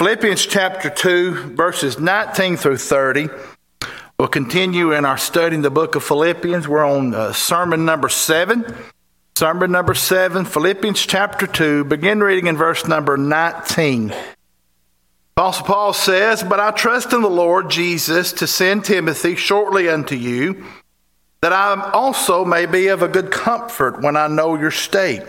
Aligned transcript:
Philippians 0.00 0.46
chapter 0.46 0.88
2, 0.88 1.56
verses 1.56 1.98
19 1.98 2.56
through 2.56 2.78
30. 2.78 3.28
We'll 4.18 4.28
continue 4.28 4.92
in 4.92 5.04
our 5.04 5.18
study 5.18 5.56
in 5.56 5.60
the 5.60 5.70
book 5.70 5.94
of 5.94 6.02
Philippians. 6.02 6.66
We're 6.66 6.86
on 6.86 7.14
uh, 7.14 7.34
sermon 7.34 7.84
number 7.84 8.08
7. 8.08 8.64
Sermon 9.34 9.70
number 9.70 9.92
7, 9.92 10.46
Philippians 10.46 11.04
chapter 11.04 11.46
2, 11.46 11.84
begin 11.84 12.20
reading 12.22 12.46
in 12.46 12.56
verse 12.56 12.86
number 12.86 13.18
19. 13.18 14.14
Apostle 15.36 15.66
Paul 15.66 15.92
says, 15.92 16.42
But 16.42 16.60
I 16.60 16.70
trust 16.70 17.12
in 17.12 17.20
the 17.20 17.28
Lord 17.28 17.68
Jesus 17.68 18.32
to 18.32 18.46
send 18.46 18.86
Timothy 18.86 19.36
shortly 19.36 19.90
unto 19.90 20.14
you, 20.14 20.64
that 21.42 21.52
I 21.52 21.90
also 21.92 22.46
may 22.46 22.64
be 22.64 22.86
of 22.86 23.02
a 23.02 23.08
good 23.08 23.30
comfort 23.30 24.00
when 24.00 24.16
I 24.16 24.28
know 24.28 24.58
your 24.58 24.70
state. 24.70 25.24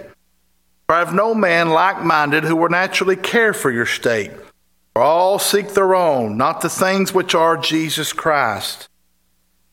For 0.86 0.96
I 0.96 1.00
have 1.00 1.14
no 1.14 1.36
man 1.36 1.72
like 1.72 2.06
minded 2.06 2.46
who 2.46 2.56
will 2.56 2.70
naturally 2.70 3.18
care 3.18 3.52
for 3.52 3.70
your 3.70 3.86
state. 3.86 4.32
All 5.02 5.40
seek 5.40 5.74
their 5.74 5.96
own, 5.96 6.38
not 6.38 6.62
the 6.62 6.70
things 6.70 7.14
which 7.14 7.36
are 7.36 7.58
Jesus 7.58 8.14
Christ. 8.14 8.88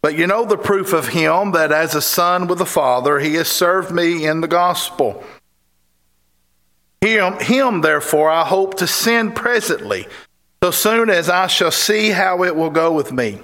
But 0.00 0.16
you 0.16 0.26
know 0.26 0.44
the 0.44 0.56
proof 0.56 0.92
of 0.92 1.08
him 1.08 1.52
that 1.52 1.72
as 1.72 1.94
a 1.94 2.02
son 2.02 2.46
with 2.46 2.60
a 2.60 2.66
father, 2.66 3.18
he 3.18 3.34
has 3.34 3.48
served 3.48 3.90
me 3.90 4.26
in 4.26 4.40
the 4.40 4.48
gospel. 4.48 5.22
Him, 7.00 7.38
him, 7.40 7.80
therefore, 7.80 8.30
I 8.30 8.44
hope 8.44 8.76
to 8.78 8.86
send 8.86 9.36
presently, 9.36 10.06
so 10.62 10.70
soon 10.70 11.10
as 11.10 11.28
I 11.28 11.46
shall 11.46 11.70
see 11.70 12.10
how 12.10 12.42
it 12.44 12.56
will 12.56 12.70
go 12.70 12.92
with 12.92 13.12
me. 13.12 13.40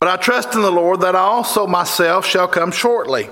But 0.00 0.08
I 0.08 0.16
trust 0.16 0.54
in 0.54 0.62
the 0.62 0.70
Lord 0.70 1.00
that 1.00 1.16
I 1.16 1.20
also 1.20 1.66
myself 1.66 2.24
shall 2.24 2.46
come 2.46 2.70
shortly. 2.70 3.30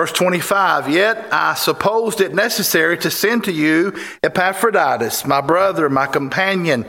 Verse 0.00 0.12
25, 0.12 0.88
yet 0.88 1.28
I 1.30 1.52
supposed 1.52 2.22
it 2.22 2.34
necessary 2.34 2.96
to 2.96 3.10
send 3.10 3.44
to 3.44 3.52
you 3.52 3.94
Epaphroditus, 4.22 5.26
my 5.26 5.42
brother, 5.42 5.90
my 5.90 6.06
companion 6.06 6.86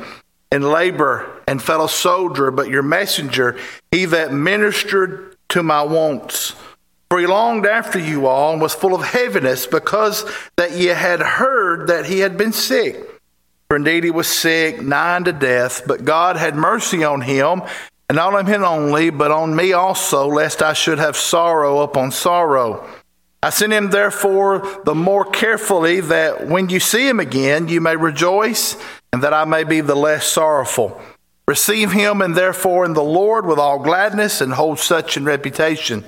in 0.49 0.61
labor 0.61 1.29
and 1.45 1.61
fellow 1.61 1.87
soldier, 1.87 2.51
but 2.51 2.69
your 2.69 2.83
messenger, 2.83 3.59
he 3.91 4.05
that 4.05 4.31
ministered 4.31 5.35
to 5.49 5.61
my 5.61 5.81
wants. 5.81 6.55
For 7.09 7.19
he 7.19 7.27
longed 7.27 7.65
after 7.65 7.99
you 7.99 8.27
all 8.27 8.53
and 8.53 8.61
was 8.61 8.73
full 8.73 8.95
of 8.95 9.03
heaviness 9.03 9.67
because 9.67 10.23
that 10.55 10.71
ye 10.71 10.85
had 10.85 11.19
heard 11.19 11.87
that 11.87 12.05
he 12.05 12.19
had 12.19 12.37
been 12.37 12.53
sick. 12.53 12.95
For 13.67 13.75
indeed 13.75 14.05
he 14.05 14.11
was 14.11 14.27
sick, 14.29 14.81
nigh 14.81 15.17
unto 15.17 15.33
death, 15.33 15.81
but 15.85 16.05
God 16.05 16.37
had 16.37 16.55
mercy 16.55 17.03
on 17.03 17.19
him, 17.19 17.63
and 18.07 18.15
not 18.15 18.35
on 18.35 18.45
him 18.45 18.63
only, 18.63 19.09
but 19.09 19.31
on 19.31 19.53
me 19.53 19.73
also, 19.73 20.27
lest 20.27 20.63
I 20.63 20.71
should 20.71 20.99
have 20.99 21.17
sorrow 21.17 21.79
upon 21.79 22.11
sorrow. 22.11 22.87
I 23.43 23.49
sent 23.49 23.73
him 23.73 23.89
therefore 23.89 24.81
the 24.85 24.93
more 24.93 25.25
carefully 25.25 25.99
that 25.99 26.47
when 26.47 26.69
you 26.69 26.79
see 26.79 27.07
him 27.07 27.19
again, 27.19 27.67
you 27.67 27.81
may 27.81 27.95
rejoice, 27.95 28.77
and 29.11 29.23
that 29.23 29.33
I 29.33 29.45
may 29.45 29.63
be 29.63 29.81
the 29.81 29.95
less 29.95 30.25
sorrowful. 30.25 31.01
Receive 31.47 31.91
him, 31.91 32.21
and 32.21 32.35
therefore 32.35 32.85
in 32.85 32.93
the 32.93 33.03
Lord 33.03 33.45
with 33.45 33.57
all 33.57 33.79
gladness, 33.79 34.41
and 34.41 34.53
hold 34.53 34.79
such 34.79 35.17
in 35.17 35.25
reputation. 35.25 36.05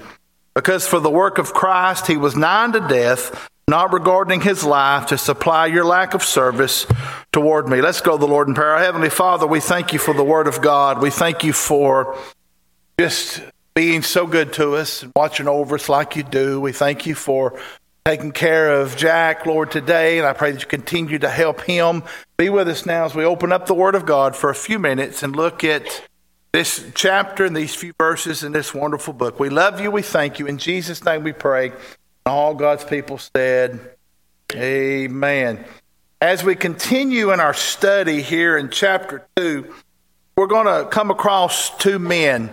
Because 0.53 0.88
for 0.88 1.00
the 1.00 1.09
work 1.09 1.40
of 1.40 1.53
Christ 1.53 2.06
he 2.06 2.17
was 2.17 2.36
nigh 2.36 2.66
unto 2.66 2.88
death, 2.88 3.50
not 3.68 3.92
regarding 3.92 4.42
his 4.42 4.64
life, 4.64 5.08
to 5.08 5.18
supply 5.18 5.66
your 5.66 5.86
lack 5.86 6.14
of 6.14 6.22
service 6.23 6.86
toward 7.31 7.68
me. 7.68 7.81
Let's 7.81 8.02
go 8.02 8.12
to 8.12 8.18
the 8.20 8.28
Lord 8.28 8.47
in 8.47 8.53
prayer. 8.53 8.73
Our 8.73 8.80
Heavenly 8.80 9.09
Father, 9.09 9.47
we 9.47 9.59
thank 9.59 9.92
you 9.92 10.00
for 10.00 10.14
the 10.14 10.23
Word 10.23 10.47
of 10.47 10.62
God. 10.62 11.02
We 11.02 11.09
thank 11.09 11.44
you 11.44 11.53
for 11.53 12.16
just 13.00 13.42
being 13.74 14.02
so 14.02 14.28
good 14.28 14.54
to 14.54 14.76
us 14.76 15.04
and 15.04 15.12
watching 15.16 15.48
over 15.48 15.76
us 15.76 15.90
like 15.90 16.16
you 16.16 16.24
do. 16.24 16.62
We 16.62 16.72
thank 16.72 17.06
you 17.06 17.16
for 17.16 17.60
taking 18.06 18.32
care 18.32 18.82
of 18.82 18.96
Jack, 18.96 19.46
Lord, 19.46 19.72
today, 19.72 20.18
and 20.18 20.28
I 20.28 20.34
pray 20.34 20.52
that 20.52 20.62
you 20.62 20.68
continue 20.68 21.20
to 21.20 21.30
help 21.30 21.62
him. 21.62 22.04
Be 22.38 22.50
with 22.50 22.68
us 22.68 22.86
now 22.86 23.06
as 23.06 23.16
we 23.16 23.24
open 23.24 23.52
up 23.52 23.66
the 23.66 23.74
Word 23.74 23.96
of 23.96 24.06
God 24.06 24.36
for 24.36 24.50
a 24.50 24.56
few 24.56 24.78
minutes 24.78 25.24
and 25.24 25.36
look 25.36 25.64
at 25.64 26.06
this 26.52 26.86
chapter 26.94 27.46
and 27.46 27.56
these 27.56 27.74
few 27.74 27.94
verses 27.98 28.44
in 28.44 28.52
this 28.52 28.74
wonderful 28.74 29.14
book. 29.14 29.40
We 29.40 29.50
love 29.50 29.82
you. 29.82 29.90
We 29.90 30.04
thank 30.04 30.38
you. 30.38 30.46
In 30.46 30.60
Jesus' 30.60 31.03
name 31.03 31.24
we 31.24 31.34
pray. 31.34 31.72
All 32.26 32.53
God's 32.53 32.84
people 32.84 33.18
said, 33.18 33.80
Amen. 34.53 35.66
As 36.22 36.44
we 36.44 36.56
continue 36.56 37.31
in 37.31 37.40
our 37.40 37.53
study 37.53 38.22
here 38.22 38.58
in 38.58 38.70
chapter 38.70 39.26
2, 39.36 39.74
we're 40.38 40.47
going 40.47 40.68
to 40.68 40.90
come 40.90 41.09
across 41.09 41.76
two 41.78 42.00
men, 42.00 42.50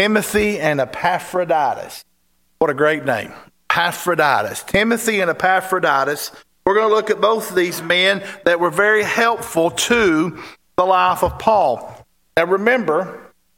Timothy 0.00 0.58
and 0.58 0.80
Epaphroditus. 0.80 2.06
What 2.58 2.70
a 2.70 2.74
great 2.74 3.04
name. 3.04 3.34
Epaphroditus. 3.68 4.62
Timothy 4.62 5.20
and 5.20 5.30
Epaphroditus. 5.30 6.32
We're 6.64 6.76
going 6.76 6.88
to 6.88 6.94
look 6.94 7.10
at 7.10 7.20
both 7.20 7.50
of 7.50 7.54
these 7.54 7.82
men 7.82 8.24
that 8.46 8.60
were 8.60 8.70
very 8.70 9.02
helpful 9.02 9.70
to 9.70 10.42
the 10.76 10.86
life 10.86 11.22
of 11.22 11.38
Paul. 11.38 12.06
Now 12.34 12.46
remember, 12.46 13.00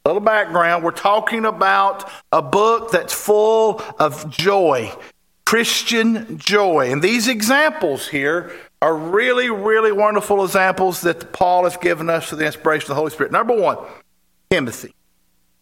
a 0.05 0.09
little 0.09 0.21
background, 0.21 0.83
we're 0.83 0.91
talking 0.91 1.45
about 1.45 2.11
a 2.33 2.43
book 2.43 2.91
that's 2.91 3.15
full 3.15 3.81
of 4.01 4.29
joy. 4.29 4.93
Christian 5.47 6.39
joy. 6.39 6.91
And 6.91 7.01
these 7.01 7.29
examples 7.29 8.09
here 8.09 8.51
are 8.81 8.97
really, 8.97 9.49
really 9.49 9.93
wonderful 9.93 10.45
examples 10.45 11.03
that 11.03 11.33
Paul 11.33 11.63
has 11.63 11.77
given 11.77 12.11
us 12.11 12.29
through 12.29 12.39
the 12.39 12.47
inspiration 12.47 12.87
of 12.87 12.89
the 12.89 12.95
Holy 12.97 13.13
Spirit. 13.13 13.31
Number 13.31 13.55
one, 13.55 13.79
Timothy. 14.51 14.93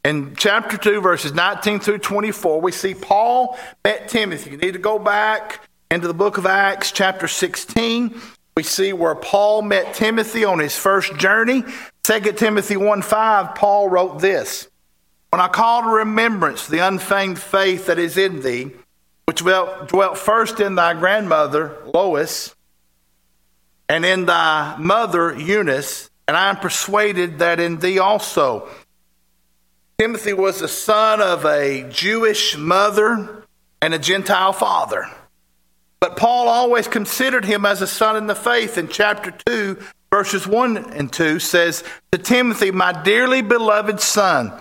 In 0.03 0.34
chapter 0.34 0.78
2, 0.78 1.03
verses 1.03 1.34
19 1.34 1.81
through 1.81 1.99
24, 1.99 2.61
we 2.62 2.72
see 2.72 2.94
Paul 2.94 3.59
met 3.84 4.09
Timothy. 4.09 4.53
You 4.53 4.56
need 4.56 4.72
to 4.72 4.78
go 4.78 4.99
back 4.99 5.69
into 5.91 6.09
the 6.09 6.15
book 6.15 6.38
of 6.38 6.47
Acts, 6.47 6.91
chapter 6.91 7.28
16. 7.28 8.19
We 8.56 8.62
see 8.62 8.94
where 8.94 9.15
Paul 9.15 9.61
met 9.61 9.93
Timothy 9.93 10.44
on 10.44 10.59
his 10.59 10.77
first 10.77 11.16
journey. 11.19 11.65
2 12.05 12.21
Timothy 12.33 12.78
1 12.78 13.03
5, 13.03 13.55
Paul 13.55 13.91
wrote 13.91 14.21
this 14.21 14.69
When 15.31 15.41
I 15.41 15.49
call 15.49 15.83
to 15.83 15.88
remembrance 15.88 16.67
the 16.67 16.78
unfeigned 16.78 17.38
faith 17.38 17.87
that 17.87 17.99
is 17.99 18.17
in 18.17 18.41
thee, 18.41 18.71
which 19.27 19.41
dwelt 19.41 20.17
first 20.17 20.61
in 20.61 20.77
thy 20.77 20.94
grandmother 20.94 21.77
Lois, 21.93 22.55
and 23.87 24.06
in 24.06 24.25
thy 24.25 24.77
mother 24.78 25.38
Eunice, 25.38 26.09
and 26.27 26.38
I 26.38 26.49
am 26.49 26.56
persuaded 26.56 27.41
that 27.41 27.61
in 27.61 27.81
thee 27.81 27.99
also. 27.99 28.67
Timothy 30.00 30.33
was 30.33 30.61
the 30.61 30.66
son 30.66 31.21
of 31.21 31.44
a 31.44 31.87
Jewish 31.91 32.56
mother 32.56 33.44
and 33.83 33.93
a 33.93 33.99
Gentile 33.99 34.55
father. 34.55 35.05
But 36.00 36.16
Paul 36.16 36.49
always 36.49 36.88
considered 36.88 37.44
him 37.44 37.66
as 37.66 37.83
a 37.83 37.87
son 37.87 38.16
in 38.16 38.27
the 38.27 38.34
faith. 38.34 38.78
In 38.78 38.88
chapter 38.88 39.31
2, 39.44 39.77
verses 40.11 40.47
1 40.47 40.94
and 40.94 41.12
2 41.12 41.38
says, 41.38 41.84
To 42.12 42.19
Timothy, 42.19 42.71
my 42.71 42.93
dearly 43.03 43.43
beloved 43.43 44.00
son, 44.00 44.59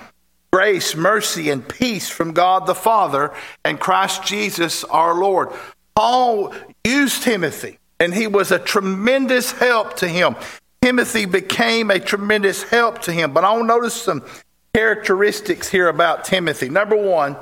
Grace, 0.52 0.94
mercy, 0.94 1.50
and 1.50 1.66
peace 1.66 2.10
from 2.10 2.34
God 2.34 2.66
the 2.66 2.76
Father 2.76 3.34
and 3.64 3.80
Christ 3.80 4.26
Jesus 4.26 4.84
our 4.84 5.14
Lord. 5.14 5.54
Paul 5.96 6.54
used 6.84 7.24
Timothy, 7.24 7.80
and 7.98 8.14
he 8.14 8.28
was 8.28 8.52
a 8.52 8.60
tremendous 8.60 9.54
help 9.54 9.96
to 10.00 10.08
him. 10.10 10.36
Timothy 10.82 11.24
became 11.24 11.92
a 11.92 12.00
tremendous 12.00 12.64
help 12.64 13.02
to 13.04 13.14
him. 13.14 13.32
But 13.32 13.46
I 13.46 13.52
want 13.52 13.64
to 13.64 13.68
notice 13.68 13.94
some 13.94 14.26
characteristics 14.74 15.69
here 15.69 15.88
about 15.88 16.25
Timothy. 16.25 16.69
Number 16.69 16.96
one, 16.96 17.35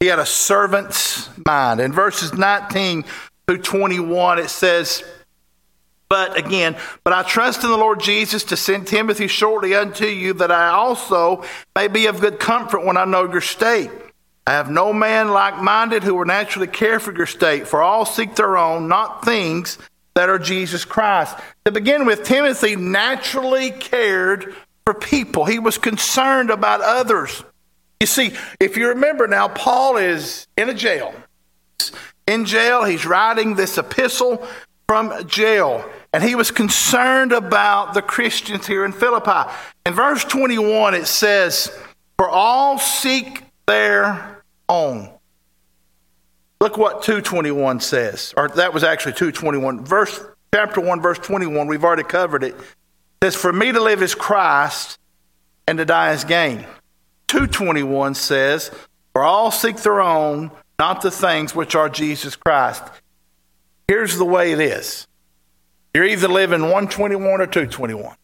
he 0.00 0.06
had 0.06 0.18
a 0.18 0.26
servant's 0.26 1.28
mind. 1.44 1.80
In 1.80 1.92
verses 1.92 2.34
19 2.34 3.04
through 3.46 3.62
21, 3.62 4.38
it 4.38 4.50
says, 4.50 5.02
but 6.08 6.38
again, 6.38 6.76
but 7.04 7.12
I 7.12 7.22
trust 7.22 7.64
in 7.64 7.70
the 7.70 7.76
Lord 7.76 8.00
Jesus 8.00 8.44
to 8.44 8.56
send 8.56 8.86
Timothy 8.86 9.26
shortly 9.26 9.74
unto 9.74 10.06
you, 10.06 10.32
that 10.34 10.50
I 10.50 10.68
also 10.68 11.44
may 11.76 11.88
be 11.88 12.06
of 12.06 12.20
good 12.20 12.40
comfort 12.40 12.84
when 12.84 12.96
I 12.96 13.04
know 13.04 13.30
your 13.30 13.42
state. 13.42 13.90
I 14.46 14.52
have 14.52 14.70
no 14.70 14.94
man 14.94 15.28
like 15.28 15.60
minded 15.60 16.02
who 16.02 16.14
will 16.14 16.24
naturally 16.24 16.66
care 16.66 16.98
for 16.98 17.14
your 17.14 17.26
state, 17.26 17.68
for 17.68 17.82
all 17.82 18.06
seek 18.06 18.36
their 18.36 18.56
own, 18.56 18.88
not 18.88 19.22
things 19.22 19.76
that 20.14 20.30
are 20.30 20.38
Jesus 20.38 20.86
Christ. 20.86 21.36
To 21.66 21.72
begin 21.72 22.06
with, 22.06 22.24
Timothy 22.24 22.74
naturally 22.74 23.70
cared 23.70 24.54
for 24.88 24.94
people, 24.94 25.44
he 25.44 25.58
was 25.58 25.76
concerned 25.76 26.48
about 26.48 26.80
others. 26.80 27.44
You 28.00 28.06
see, 28.06 28.32
if 28.58 28.78
you 28.78 28.88
remember 28.88 29.28
now, 29.28 29.46
Paul 29.46 29.98
is 29.98 30.46
in 30.56 30.70
a 30.70 30.72
jail. 30.72 31.14
In 32.26 32.46
jail, 32.46 32.84
he's 32.84 33.04
writing 33.04 33.54
this 33.54 33.76
epistle 33.76 34.48
from 34.88 35.28
jail. 35.28 35.84
And 36.14 36.24
he 36.24 36.34
was 36.34 36.50
concerned 36.50 37.32
about 37.32 37.92
the 37.92 38.00
Christians 38.00 38.66
here 38.66 38.82
in 38.86 38.92
Philippi. 38.92 39.50
In 39.84 39.92
verse 39.92 40.24
21, 40.24 40.94
it 40.94 41.06
says, 41.06 41.70
For 42.16 42.26
all 42.26 42.78
seek 42.78 43.42
their 43.66 44.42
own. 44.70 45.12
Look 46.62 46.78
what 46.78 47.02
221 47.02 47.80
says. 47.80 48.32
Or 48.38 48.48
that 48.48 48.72
was 48.72 48.84
actually 48.84 49.12
221. 49.12 49.84
Verse 49.84 50.18
chapter 50.54 50.80
1, 50.80 51.02
verse 51.02 51.18
21, 51.18 51.66
we've 51.66 51.84
already 51.84 52.04
covered 52.04 52.42
it. 52.42 52.56
Says, 53.22 53.34
For 53.34 53.52
me 53.52 53.72
to 53.72 53.82
live 53.82 54.02
is 54.02 54.14
Christ, 54.14 54.98
and 55.66 55.78
to 55.78 55.84
die 55.84 56.12
is 56.12 56.24
gain. 56.24 56.66
221 57.28 58.14
says, 58.14 58.70
For 59.12 59.22
all 59.22 59.50
seek 59.50 59.76
their 59.78 60.00
own, 60.00 60.50
not 60.78 61.02
the 61.02 61.10
things 61.10 61.54
which 61.54 61.74
are 61.74 61.88
Jesus 61.88 62.36
Christ. 62.36 62.82
Here's 63.88 64.16
the 64.16 64.24
way 64.24 64.52
it 64.52 64.60
is. 64.60 65.06
You're 65.94 66.04
either 66.04 66.28
living 66.28 66.62
121 66.62 67.40
or 67.40 67.46
221. 67.46 68.14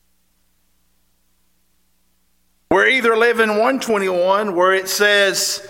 We're 2.70 2.88
either 2.88 3.16
living 3.16 3.48
121 3.50 4.54
where 4.54 4.74
it 4.74 4.88
says, 4.88 5.66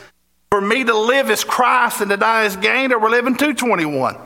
For 0.51 0.61
me 0.61 0.85
to 0.85 0.97
live 0.97 1.31
is 1.31 1.45
Christ 1.45 2.01
and 2.01 2.11
to 2.11 2.17
die 2.17 2.45
is 2.45 2.57
gain, 2.57 2.93
or 2.93 2.99
we're 2.99 3.11
living 3.11 3.37
221. 3.37 4.17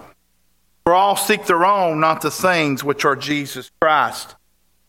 For 0.85 0.95
all 0.95 1.17
seek 1.17 1.45
their 1.45 1.65
own, 1.65 2.01
not 2.01 2.21
the 2.21 2.31
things 2.31 2.83
which 2.83 3.05
are 3.05 3.17
Jesus 3.17 3.71
Christ. 3.81 4.37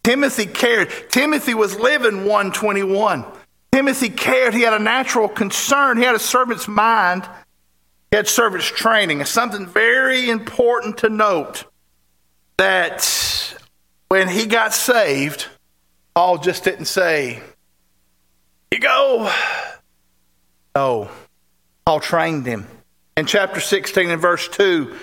Timothy 0.03 0.45
cared. 0.45 0.89
Timothy 1.09 1.53
was 1.53 1.77
living 1.77 2.25
121. 2.25 3.25
Timothy 3.71 4.09
cared. 4.09 4.53
He 4.53 4.61
had 4.61 4.73
a 4.73 4.79
natural 4.79 5.27
concern. 5.27 5.97
He 5.97 6.03
had 6.03 6.15
a 6.15 6.19
servant's 6.19 6.67
mind. 6.67 7.27
He 8.11 8.17
had 8.17 8.27
servant's 8.27 8.67
training. 8.67 9.21
It's 9.21 9.29
something 9.29 9.65
very 9.67 10.29
important 10.29 10.99
to 10.99 11.09
note 11.09 11.65
that 12.57 13.57
when 14.07 14.27
he 14.27 14.45
got 14.47 14.73
saved, 14.73 15.47
Paul 16.15 16.39
just 16.39 16.63
didn't 16.63 16.85
say, 16.85 17.41
You 18.71 18.79
go. 18.79 19.31
No. 20.75 21.09
Paul 21.85 21.99
trained 21.99 22.45
him. 22.45 22.67
In 23.15 23.25
chapter 23.25 23.59
16 23.59 24.09
and 24.09 24.21
verse 24.21 24.47
2, 24.47 24.95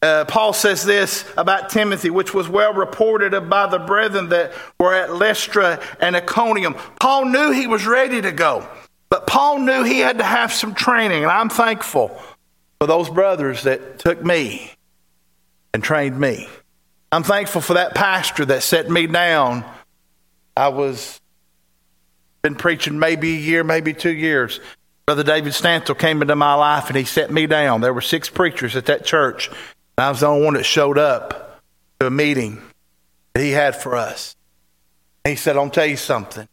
uh, 0.00 0.24
Paul 0.26 0.52
says 0.52 0.84
this 0.84 1.24
about 1.36 1.70
Timothy, 1.70 2.10
which 2.10 2.32
was 2.32 2.48
well 2.48 2.72
reported 2.72 3.32
by 3.50 3.66
the 3.66 3.78
brethren 3.78 4.28
that 4.28 4.52
were 4.78 4.94
at 4.94 5.12
Lystra 5.12 5.80
and 6.00 6.14
Iconium. 6.14 6.74
Paul 7.00 7.26
knew 7.26 7.50
he 7.50 7.66
was 7.66 7.86
ready 7.86 8.20
to 8.20 8.30
go, 8.30 8.68
but 9.10 9.26
Paul 9.26 9.58
knew 9.60 9.82
he 9.82 9.98
had 9.98 10.18
to 10.18 10.24
have 10.24 10.52
some 10.52 10.74
training, 10.74 11.22
and 11.22 11.32
I'm 11.32 11.48
thankful 11.48 12.16
for 12.80 12.86
those 12.86 13.10
brothers 13.10 13.64
that 13.64 13.98
took 13.98 14.24
me 14.24 14.72
and 15.74 15.82
trained 15.82 16.18
me. 16.18 16.48
I'm 17.10 17.24
thankful 17.24 17.60
for 17.60 17.74
that 17.74 17.94
pastor 17.94 18.44
that 18.46 18.62
set 18.62 18.88
me 18.88 19.06
down. 19.06 19.64
I 20.56 20.68
was 20.68 21.20
been 22.42 22.54
preaching 22.54 22.98
maybe 22.98 23.34
a 23.34 23.38
year, 23.38 23.64
maybe 23.64 23.92
two 23.92 24.12
years. 24.12 24.60
Brother 25.06 25.24
David 25.24 25.54
Stansel 25.54 25.98
came 25.98 26.22
into 26.22 26.36
my 26.36 26.54
life 26.54 26.88
and 26.88 26.96
he 26.96 27.04
set 27.04 27.30
me 27.30 27.46
down. 27.46 27.80
There 27.80 27.94
were 27.94 28.00
six 28.00 28.28
preachers 28.28 28.76
at 28.76 28.86
that 28.86 29.04
church. 29.04 29.50
And 29.98 30.04
I 30.04 30.10
was 30.10 30.20
the 30.20 30.26
only 30.28 30.44
one 30.44 30.54
that 30.54 30.64
showed 30.64 30.96
up 30.96 31.60
to 31.98 32.06
a 32.06 32.10
meeting 32.10 32.62
that 33.34 33.42
he 33.42 33.50
had 33.50 33.74
for 33.74 33.96
us. 33.96 34.36
he 35.24 35.34
said, 35.34 35.56
I'll 35.56 35.68
tell 35.70 35.86
you 35.86 35.96
something. 35.96 36.46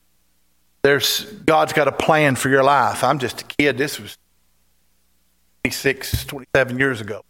There's 0.82 1.26
God's 1.26 1.72
got 1.72 1.88
a 1.88 1.92
plan 1.92 2.38
for 2.38 2.50
your 2.50 2.64
life. 2.64 3.04
I'm 3.04 3.20
just 3.20 3.42
a 3.42 3.44
kid. 3.44 3.78
This 3.78 4.00
was 4.00 4.18
26, 5.64 6.26
27 6.26 6.80
years 6.80 7.02
ago. 7.02 7.22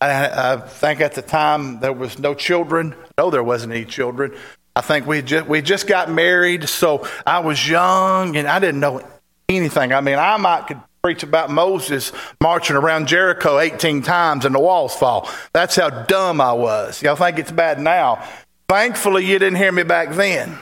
I, 0.00 0.54
I 0.54 0.56
think 0.56 1.02
at 1.02 1.12
the 1.12 1.20
time 1.20 1.80
there 1.80 1.92
was 1.92 2.18
no 2.18 2.32
children. 2.32 2.94
No, 3.18 3.28
there 3.28 3.44
wasn't 3.44 3.74
any 3.74 3.84
children. 3.84 4.34
I 4.74 4.80
think 4.80 5.06
we 5.06 5.20
just 5.20 5.46
we 5.46 5.60
just 5.60 5.86
got 5.86 6.10
married, 6.10 6.70
so 6.70 7.06
I 7.26 7.40
was 7.40 7.68
young 7.68 8.34
and 8.36 8.48
I 8.48 8.60
didn't 8.60 8.80
know 8.80 9.02
anything. 9.50 9.92
I 9.92 10.00
mean, 10.00 10.18
I 10.18 10.38
might 10.38 10.68
could 10.68 10.80
preach 11.08 11.22
about 11.22 11.48
Moses 11.48 12.12
marching 12.38 12.76
around 12.76 13.08
Jericho 13.08 13.58
18 13.58 14.02
times 14.02 14.44
and 14.44 14.54
the 14.54 14.58
walls 14.58 14.94
fall. 14.94 15.26
That's 15.54 15.74
how 15.74 15.88
dumb 15.88 16.38
I 16.38 16.52
was. 16.52 17.02
Y'all 17.02 17.16
think 17.16 17.38
it's 17.38 17.50
bad 17.50 17.80
now. 17.80 18.22
Thankfully, 18.68 19.24
you 19.24 19.38
didn't 19.38 19.56
hear 19.56 19.72
me 19.72 19.84
back 19.84 20.12
then. 20.12 20.58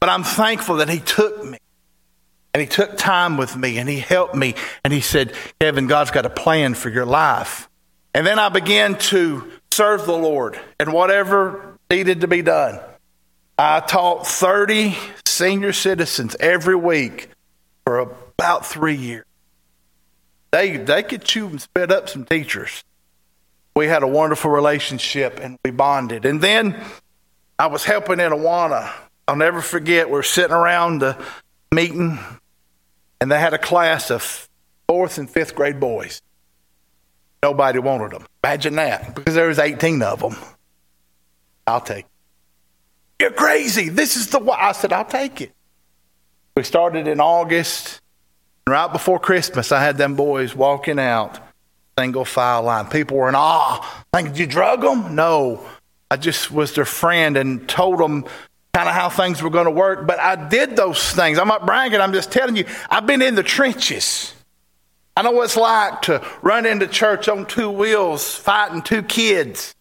But 0.00 0.08
I'm 0.08 0.24
thankful 0.24 0.78
that 0.78 0.88
he 0.88 0.98
took 0.98 1.44
me 1.44 1.58
and 2.52 2.60
he 2.60 2.66
took 2.66 2.96
time 2.96 3.36
with 3.36 3.56
me 3.56 3.78
and 3.78 3.88
he 3.88 4.00
helped 4.00 4.34
me 4.34 4.56
and 4.82 4.92
he 4.92 5.00
said, 5.00 5.34
Kevin, 5.60 5.86
God's 5.86 6.10
got 6.10 6.26
a 6.26 6.30
plan 6.30 6.74
for 6.74 6.88
your 6.88 7.06
life. 7.06 7.68
And 8.12 8.26
then 8.26 8.40
I 8.40 8.48
began 8.48 8.98
to 8.98 9.52
serve 9.70 10.04
the 10.04 10.18
Lord 10.18 10.58
and 10.80 10.92
whatever 10.92 11.78
needed 11.88 12.22
to 12.22 12.26
be 12.26 12.42
done. 12.42 12.80
I 13.56 13.78
taught 13.78 14.26
30 14.26 14.96
senior 15.26 15.72
citizens 15.72 16.34
every 16.40 16.74
week 16.74 17.28
for 17.84 18.00
about 18.00 18.66
three 18.66 18.96
years. 18.96 19.24
They 20.52 20.76
they 20.76 21.02
could 21.02 21.24
chew 21.24 21.48
and 21.48 21.60
spit 21.60 21.92
up 21.92 22.08
some 22.08 22.24
teachers. 22.24 22.82
We 23.76 23.86
had 23.86 24.02
a 24.02 24.08
wonderful 24.08 24.50
relationship 24.50 25.38
and 25.40 25.58
we 25.64 25.70
bonded. 25.70 26.24
And 26.24 26.40
then 26.40 26.82
I 27.58 27.66
was 27.66 27.84
helping 27.84 28.20
in 28.20 28.32
Awana. 28.32 28.92
I'll 29.28 29.36
never 29.36 29.60
forget. 29.60 30.10
We 30.10 30.18
are 30.18 30.24
sitting 30.24 30.52
around 30.52 30.98
the 31.00 31.16
meeting, 31.72 32.18
and 33.20 33.30
they 33.30 33.38
had 33.38 33.54
a 33.54 33.58
class 33.58 34.10
of 34.10 34.48
fourth 34.88 35.18
and 35.18 35.30
fifth 35.30 35.54
grade 35.54 35.78
boys. 35.78 36.20
Nobody 37.42 37.78
wanted 37.78 38.10
them. 38.10 38.26
Imagine 38.42 38.74
that, 38.74 39.14
because 39.14 39.34
there 39.34 39.46
was 39.46 39.58
18 39.58 40.02
of 40.02 40.20
them. 40.20 40.36
I'll 41.66 41.80
take 41.80 42.06
it. 42.06 42.10
You're 43.20 43.30
crazy. 43.30 43.88
This 43.88 44.16
is 44.16 44.28
the 44.28 44.40
Why. 44.40 44.58
I 44.58 44.72
said, 44.72 44.92
I'll 44.92 45.04
take 45.04 45.40
it. 45.40 45.52
We 46.56 46.64
started 46.64 47.06
in 47.06 47.20
August. 47.20 48.00
Right 48.70 48.92
before 48.92 49.18
Christmas, 49.18 49.72
I 49.72 49.82
had 49.82 49.98
them 49.98 50.14
boys 50.14 50.54
walking 50.54 51.00
out, 51.00 51.40
single 51.98 52.24
file 52.24 52.62
line. 52.62 52.86
People 52.86 53.16
were 53.16 53.28
in 53.28 53.34
awe. 53.34 54.04
Did 54.14 54.38
you 54.38 54.46
drug 54.46 54.82
them? 54.82 55.16
No. 55.16 55.66
I 56.08 56.16
just 56.16 56.52
was 56.52 56.72
their 56.74 56.84
friend 56.84 57.36
and 57.36 57.68
told 57.68 57.98
them 57.98 58.24
kind 58.72 58.88
of 58.88 58.94
how 58.94 59.08
things 59.08 59.42
were 59.42 59.50
going 59.50 59.64
to 59.64 59.72
work. 59.72 60.06
But 60.06 60.20
I 60.20 60.48
did 60.48 60.76
those 60.76 61.02
things. 61.12 61.38
I'm 61.38 61.48
not 61.48 61.66
bragging. 61.66 62.00
I'm 62.00 62.12
just 62.12 62.30
telling 62.30 62.54
you, 62.54 62.64
I've 62.88 63.06
been 63.06 63.22
in 63.22 63.34
the 63.34 63.42
trenches. 63.42 64.34
I 65.16 65.22
know 65.22 65.32
what 65.32 65.46
it's 65.46 65.56
like 65.56 66.02
to 66.02 66.24
run 66.40 66.64
into 66.64 66.86
church 66.86 67.28
on 67.28 67.46
two 67.46 67.70
wheels, 67.70 68.36
fighting 68.36 68.82
two 68.82 69.02
kids. 69.02 69.74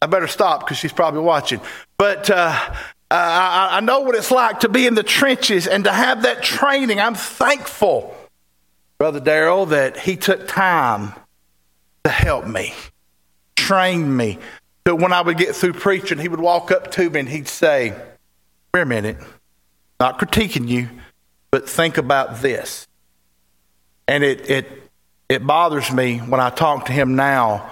I 0.00 0.06
better 0.06 0.28
stop 0.28 0.60
because 0.60 0.78
she's 0.78 0.92
probably 0.92 1.22
watching. 1.22 1.60
But 1.98 2.30
uh, 2.30 2.56
uh, 3.12 3.14
I, 3.14 3.76
I 3.76 3.80
know 3.80 4.00
what 4.00 4.14
it's 4.14 4.30
like 4.30 4.60
to 4.60 4.70
be 4.70 4.86
in 4.86 4.94
the 4.94 5.02
trenches 5.02 5.66
and 5.66 5.84
to 5.84 5.92
have 5.92 6.22
that 6.22 6.42
training. 6.42 6.98
I'm 6.98 7.14
thankful, 7.14 8.16
Brother 8.96 9.20
Darrell, 9.20 9.66
that 9.66 9.98
he 9.98 10.16
took 10.16 10.48
time 10.48 11.12
to 12.04 12.10
help 12.10 12.46
me, 12.46 12.72
train 13.54 14.16
me. 14.16 14.38
So 14.86 14.94
when 14.94 15.12
I 15.12 15.20
would 15.20 15.36
get 15.36 15.54
through 15.54 15.74
preaching, 15.74 16.16
he 16.16 16.28
would 16.28 16.40
walk 16.40 16.70
up 16.70 16.90
to 16.92 17.10
me 17.10 17.20
and 17.20 17.28
he'd 17.28 17.48
say, 17.48 17.94
Wait 18.72 18.80
a 18.80 18.86
minute, 18.86 19.18
not 20.00 20.18
critiquing 20.18 20.66
you, 20.66 20.88
but 21.50 21.68
think 21.68 21.98
about 21.98 22.40
this. 22.40 22.88
And 24.08 24.24
it, 24.24 24.48
it, 24.48 24.90
it 25.28 25.46
bothers 25.46 25.92
me 25.92 26.16
when 26.16 26.40
I 26.40 26.48
talk 26.48 26.86
to 26.86 26.92
him 26.92 27.14
now. 27.14 27.70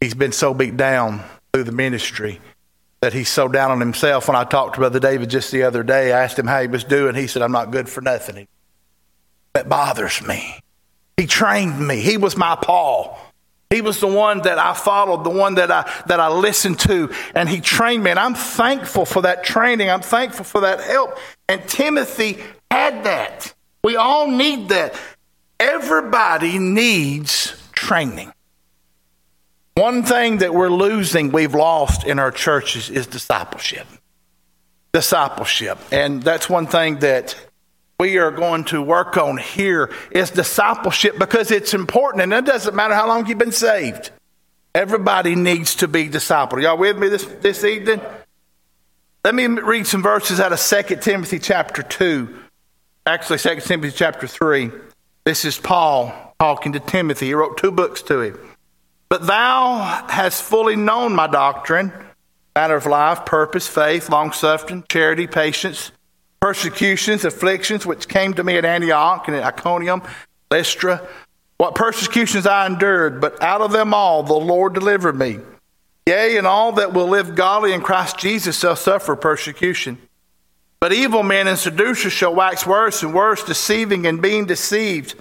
He's 0.00 0.14
been 0.14 0.30
so 0.30 0.54
beat 0.54 0.76
down 0.76 1.24
through 1.52 1.64
the 1.64 1.72
ministry 1.72 2.40
that 3.00 3.12
he's 3.12 3.28
so 3.28 3.48
down 3.48 3.70
on 3.70 3.80
himself. 3.80 4.28
When 4.28 4.36
I 4.36 4.44
talked 4.44 4.74
to 4.74 4.80
Brother 4.80 5.00
David 5.00 5.30
just 5.30 5.50
the 5.50 5.62
other 5.62 5.82
day, 5.82 6.12
I 6.12 6.22
asked 6.24 6.38
him 6.38 6.46
how 6.46 6.60
he 6.60 6.68
was 6.68 6.84
doing. 6.84 7.14
He 7.14 7.26
said, 7.26 7.42
I'm 7.42 7.52
not 7.52 7.70
good 7.70 7.88
for 7.88 8.00
nothing. 8.00 8.46
That 9.54 9.68
bothers 9.68 10.22
me. 10.26 10.60
He 11.16 11.26
trained 11.26 11.86
me. 11.86 12.00
He 12.00 12.16
was 12.16 12.36
my 12.36 12.56
Paul. 12.56 13.18
He 13.70 13.82
was 13.82 14.00
the 14.00 14.08
one 14.08 14.42
that 14.42 14.58
I 14.58 14.74
followed, 14.74 15.22
the 15.22 15.30
one 15.30 15.54
that 15.54 15.70
I, 15.70 15.90
that 16.06 16.18
I 16.18 16.28
listened 16.28 16.80
to, 16.80 17.12
and 17.36 17.48
he 17.48 17.60
trained 17.60 18.02
me. 18.02 18.10
And 18.10 18.18
I'm 18.18 18.34
thankful 18.34 19.06
for 19.06 19.22
that 19.22 19.44
training. 19.44 19.88
I'm 19.88 20.00
thankful 20.00 20.44
for 20.44 20.62
that 20.62 20.80
help. 20.80 21.18
And 21.48 21.62
Timothy 21.68 22.42
had 22.70 23.04
that. 23.04 23.54
We 23.84 23.96
all 23.96 24.28
need 24.28 24.70
that. 24.70 24.94
Everybody 25.60 26.58
needs 26.58 27.56
training. 27.72 28.32
One 29.80 30.02
thing 30.02 30.38
that 30.38 30.52
we're 30.52 30.68
losing, 30.68 31.32
we've 31.32 31.54
lost 31.54 32.04
in 32.04 32.18
our 32.18 32.30
churches 32.30 32.90
is 32.90 33.06
discipleship. 33.06 33.86
Discipleship. 34.92 35.78
And 35.90 36.22
that's 36.22 36.50
one 36.50 36.66
thing 36.66 36.98
that 36.98 37.34
we 37.98 38.18
are 38.18 38.30
going 38.30 38.64
to 38.64 38.82
work 38.82 39.16
on 39.16 39.38
here 39.38 39.90
is 40.10 40.28
discipleship 40.28 41.18
because 41.18 41.50
it's 41.50 41.72
important 41.72 42.22
and 42.22 42.34
it 42.34 42.44
doesn't 42.44 42.76
matter 42.76 42.92
how 42.92 43.08
long 43.08 43.26
you've 43.26 43.38
been 43.38 43.52
saved. 43.52 44.10
Everybody 44.74 45.34
needs 45.34 45.76
to 45.76 45.88
be 45.88 46.10
discipled. 46.10 46.60
Y'all 46.60 46.76
with 46.76 46.98
me 46.98 47.08
this, 47.08 47.24
this 47.24 47.64
evening? 47.64 48.02
Let 49.24 49.34
me 49.34 49.46
read 49.46 49.86
some 49.86 50.02
verses 50.02 50.40
out 50.40 50.52
of 50.52 50.60
2 50.60 50.96
Timothy 50.96 51.38
chapter 51.38 51.82
2. 51.82 52.38
Actually, 53.06 53.38
2 53.38 53.60
Timothy 53.62 53.96
chapter 53.96 54.26
3. 54.26 54.72
This 55.24 55.46
is 55.46 55.56
Paul 55.56 56.34
talking 56.38 56.74
to 56.74 56.80
Timothy. 56.80 57.28
He 57.28 57.34
wrote 57.34 57.56
two 57.56 57.70
books 57.70 58.02
to 58.02 58.20
him. 58.20 58.49
But 59.10 59.26
thou 59.26 60.06
hast 60.08 60.42
fully 60.42 60.76
known 60.76 61.14
my 61.14 61.26
doctrine, 61.26 61.92
matter 62.54 62.76
of 62.76 62.86
life, 62.86 63.26
purpose, 63.26 63.66
faith, 63.66 64.08
long 64.08 64.30
suffering, 64.30 64.84
charity, 64.88 65.26
patience, 65.26 65.90
persecutions, 66.38 67.24
afflictions, 67.24 67.84
which 67.84 68.08
came 68.08 68.32
to 68.34 68.44
me 68.44 68.56
at 68.56 68.64
Antioch 68.64 69.26
and 69.26 69.36
at 69.36 69.42
Iconium, 69.42 70.02
Lystra. 70.50 71.06
What 71.58 71.74
persecutions 71.74 72.46
I 72.46 72.66
endured, 72.66 73.20
but 73.20 73.42
out 73.42 73.60
of 73.60 73.72
them 73.72 73.92
all 73.92 74.22
the 74.22 74.32
Lord 74.32 74.74
delivered 74.74 75.18
me. 75.18 75.40
Yea, 76.06 76.36
and 76.36 76.46
all 76.46 76.72
that 76.72 76.92
will 76.92 77.08
live 77.08 77.34
godly 77.34 77.72
in 77.72 77.82
Christ 77.82 78.16
Jesus 78.16 78.60
shall 78.60 78.76
suffer 78.76 79.16
persecution. 79.16 79.98
But 80.78 80.92
evil 80.92 81.22
men 81.22 81.48
and 81.48 81.58
seducers 81.58 82.12
shall 82.12 82.34
wax 82.34 82.64
worse 82.64 83.02
and 83.02 83.12
worse, 83.12 83.44
deceiving 83.44 84.06
and 84.06 84.22
being 84.22 84.46
deceived. 84.46 85.14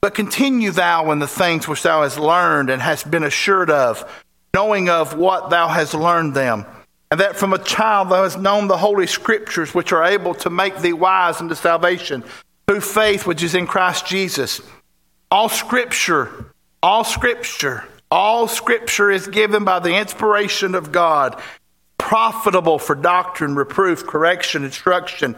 But 0.00 0.14
continue 0.14 0.70
thou 0.70 1.10
in 1.10 1.18
the 1.18 1.26
things 1.26 1.66
which 1.66 1.82
thou 1.82 2.02
hast 2.02 2.18
learned 2.18 2.70
and 2.70 2.80
hast 2.80 3.10
been 3.10 3.24
assured 3.24 3.70
of, 3.70 4.08
knowing 4.54 4.88
of 4.88 5.16
what 5.16 5.50
thou 5.50 5.68
hast 5.68 5.94
learned 5.94 6.34
them, 6.34 6.66
and 7.10 7.20
that 7.20 7.36
from 7.36 7.52
a 7.52 7.58
child 7.58 8.10
thou 8.10 8.22
hast 8.22 8.38
known 8.38 8.68
the 8.68 8.76
holy 8.76 9.06
scriptures, 9.06 9.74
which 9.74 9.92
are 9.92 10.04
able 10.04 10.34
to 10.34 10.50
make 10.50 10.78
thee 10.78 10.92
wise 10.92 11.40
unto 11.40 11.54
salvation 11.54 12.22
through 12.66 12.80
faith 12.80 13.26
which 13.26 13.42
is 13.42 13.54
in 13.54 13.66
Christ 13.66 14.06
Jesus. 14.06 14.60
All 15.30 15.48
scripture, 15.48 16.52
all 16.82 17.02
scripture, 17.02 17.84
all 18.10 18.46
scripture 18.46 19.10
is 19.10 19.26
given 19.26 19.64
by 19.64 19.80
the 19.80 19.96
inspiration 19.96 20.74
of 20.74 20.92
God, 20.92 21.40
profitable 21.98 22.78
for 22.78 22.94
doctrine, 22.94 23.54
reproof, 23.54 24.06
correction, 24.06 24.64
instruction, 24.64 25.34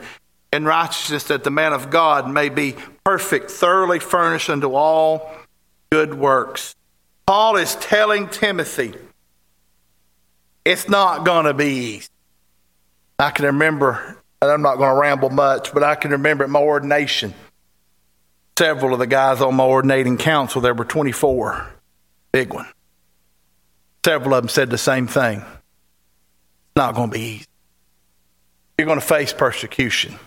in 0.52 0.64
righteousness, 0.64 1.24
that 1.24 1.44
the 1.44 1.50
man 1.50 1.72
of 1.72 1.90
God 1.90 2.30
may 2.30 2.48
be 2.48 2.74
perfect, 3.04 3.50
thoroughly 3.50 3.98
furnished 3.98 4.50
unto 4.50 4.74
all 4.74 5.32
good 5.90 6.14
works. 6.14 6.74
Paul 7.26 7.56
is 7.56 7.76
telling 7.76 8.28
Timothy, 8.28 8.94
it's 10.64 10.88
not 10.88 11.24
going 11.24 11.46
to 11.46 11.54
be 11.54 11.96
easy. 11.96 12.08
I 13.18 13.30
can 13.30 13.46
remember, 13.46 14.18
and 14.42 14.50
I'm 14.50 14.62
not 14.62 14.76
going 14.76 14.94
to 14.94 15.00
ramble 15.00 15.30
much, 15.30 15.72
but 15.72 15.82
I 15.82 15.94
can 15.94 16.10
remember 16.10 16.44
at 16.44 16.50
my 16.50 16.60
ordination, 16.60 17.34
several 18.58 18.92
of 18.92 18.98
the 18.98 19.06
guys 19.06 19.40
on 19.40 19.54
my 19.54 19.64
ordinating 19.64 20.16
council, 20.16 20.60
there 20.60 20.74
were 20.74 20.84
24, 20.84 21.66
big 22.32 22.52
one. 22.52 22.66
Several 24.04 24.34
of 24.34 24.42
them 24.42 24.48
said 24.48 24.70
the 24.70 24.78
same 24.78 25.06
thing. 25.06 25.38
It's 25.38 26.76
not 26.76 26.94
going 26.94 27.10
to 27.10 27.14
be 27.14 27.20
easy. 27.20 27.46
You're 28.78 28.86
going 28.86 29.00
to 29.00 29.06
face 29.06 29.32
persecution. 29.32 30.18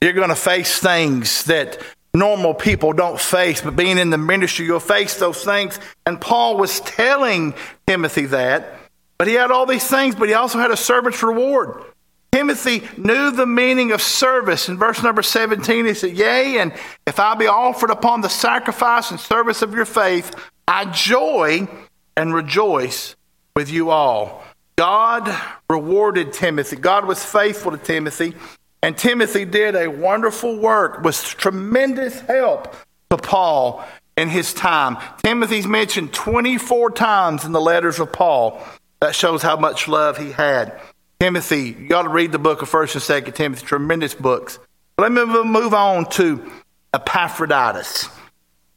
You're 0.00 0.12
going 0.14 0.30
to 0.30 0.34
face 0.34 0.78
things 0.78 1.44
that 1.44 1.78
normal 2.14 2.54
people 2.54 2.92
don't 2.92 3.20
face, 3.20 3.60
but 3.60 3.76
being 3.76 3.98
in 3.98 4.10
the 4.10 4.18
ministry, 4.18 4.66
you'll 4.66 4.80
face 4.80 5.16
those 5.16 5.44
things. 5.44 5.78
And 6.06 6.20
Paul 6.20 6.56
was 6.56 6.80
telling 6.80 7.54
Timothy 7.86 8.26
that. 8.26 8.76
But 9.18 9.28
he 9.28 9.34
had 9.34 9.50
all 9.50 9.66
these 9.66 9.86
things, 9.86 10.14
but 10.14 10.28
he 10.28 10.34
also 10.34 10.58
had 10.58 10.70
a 10.70 10.76
servant's 10.76 11.22
reward. 11.22 11.84
Timothy 12.32 12.82
knew 12.96 13.30
the 13.30 13.46
meaning 13.46 13.92
of 13.92 14.00
service. 14.00 14.68
In 14.68 14.78
verse 14.78 15.02
number 15.02 15.22
17, 15.22 15.84
he 15.84 15.94
said, 15.94 16.16
Yea, 16.16 16.58
and 16.58 16.72
if 17.06 17.20
I 17.20 17.34
be 17.34 17.46
offered 17.46 17.90
upon 17.90 18.20
the 18.20 18.28
sacrifice 18.28 19.10
and 19.10 19.20
service 19.20 19.62
of 19.62 19.74
your 19.74 19.84
faith, 19.84 20.34
I 20.66 20.86
joy 20.86 21.68
and 22.16 22.32
rejoice 22.32 23.16
with 23.54 23.70
you 23.70 23.90
all. 23.90 24.44
God 24.76 25.36
rewarded 25.68 26.32
Timothy. 26.32 26.76
God 26.76 27.04
was 27.04 27.22
faithful 27.22 27.72
to 27.72 27.78
Timothy. 27.78 28.34
And 28.82 28.96
Timothy 28.96 29.44
did 29.44 29.74
a 29.74 29.88
wonderful 29.88 30.58
work, 30.58 31.02
was 31.02 31.22
tremendous 31.22 32.20
help 32.20 32.74
to 33.10 33.16
Paul 33.18 33.84
in 34.16 34.28
his 34.28 34.54
time. 34.54 34.96
Timothy's 35.22 35.66
mentioned 35.66 36.12
24 36.12 36.90
times 36.92 37.44
in 37.44 37.52
the 37.52 37.60
letters 37.60 37.98
of 37.98 38.12
Paul. 38.12 38.60
That 39.00 39.14
shows 39.14 39.42
how 39.42 39.56
much 39.56 39.88
love 39.88 40.16
he 40.18 40.32
had. 40.32 40.80
Timothy, 41.20 41.76
you 41.78 41.88
got 41.88 42.02
to 42.02 42.08
read 42.08 42.32
the 42.32 42.38
book 42.38 42.62
of 42.62 42.70
1st 42.70 42.94
and 42.94 43.26
2nd 43.26 43.34
Timothy, 43.34 43.66
tremendous 43.66 44.14
books. 44.14 44.58
Let 44.96 45.12
me 45.12 45.24
move 45.24 45.74
on 45.74 46.06
to 46.10 46.50
Epaphroditus. 46.92 48.08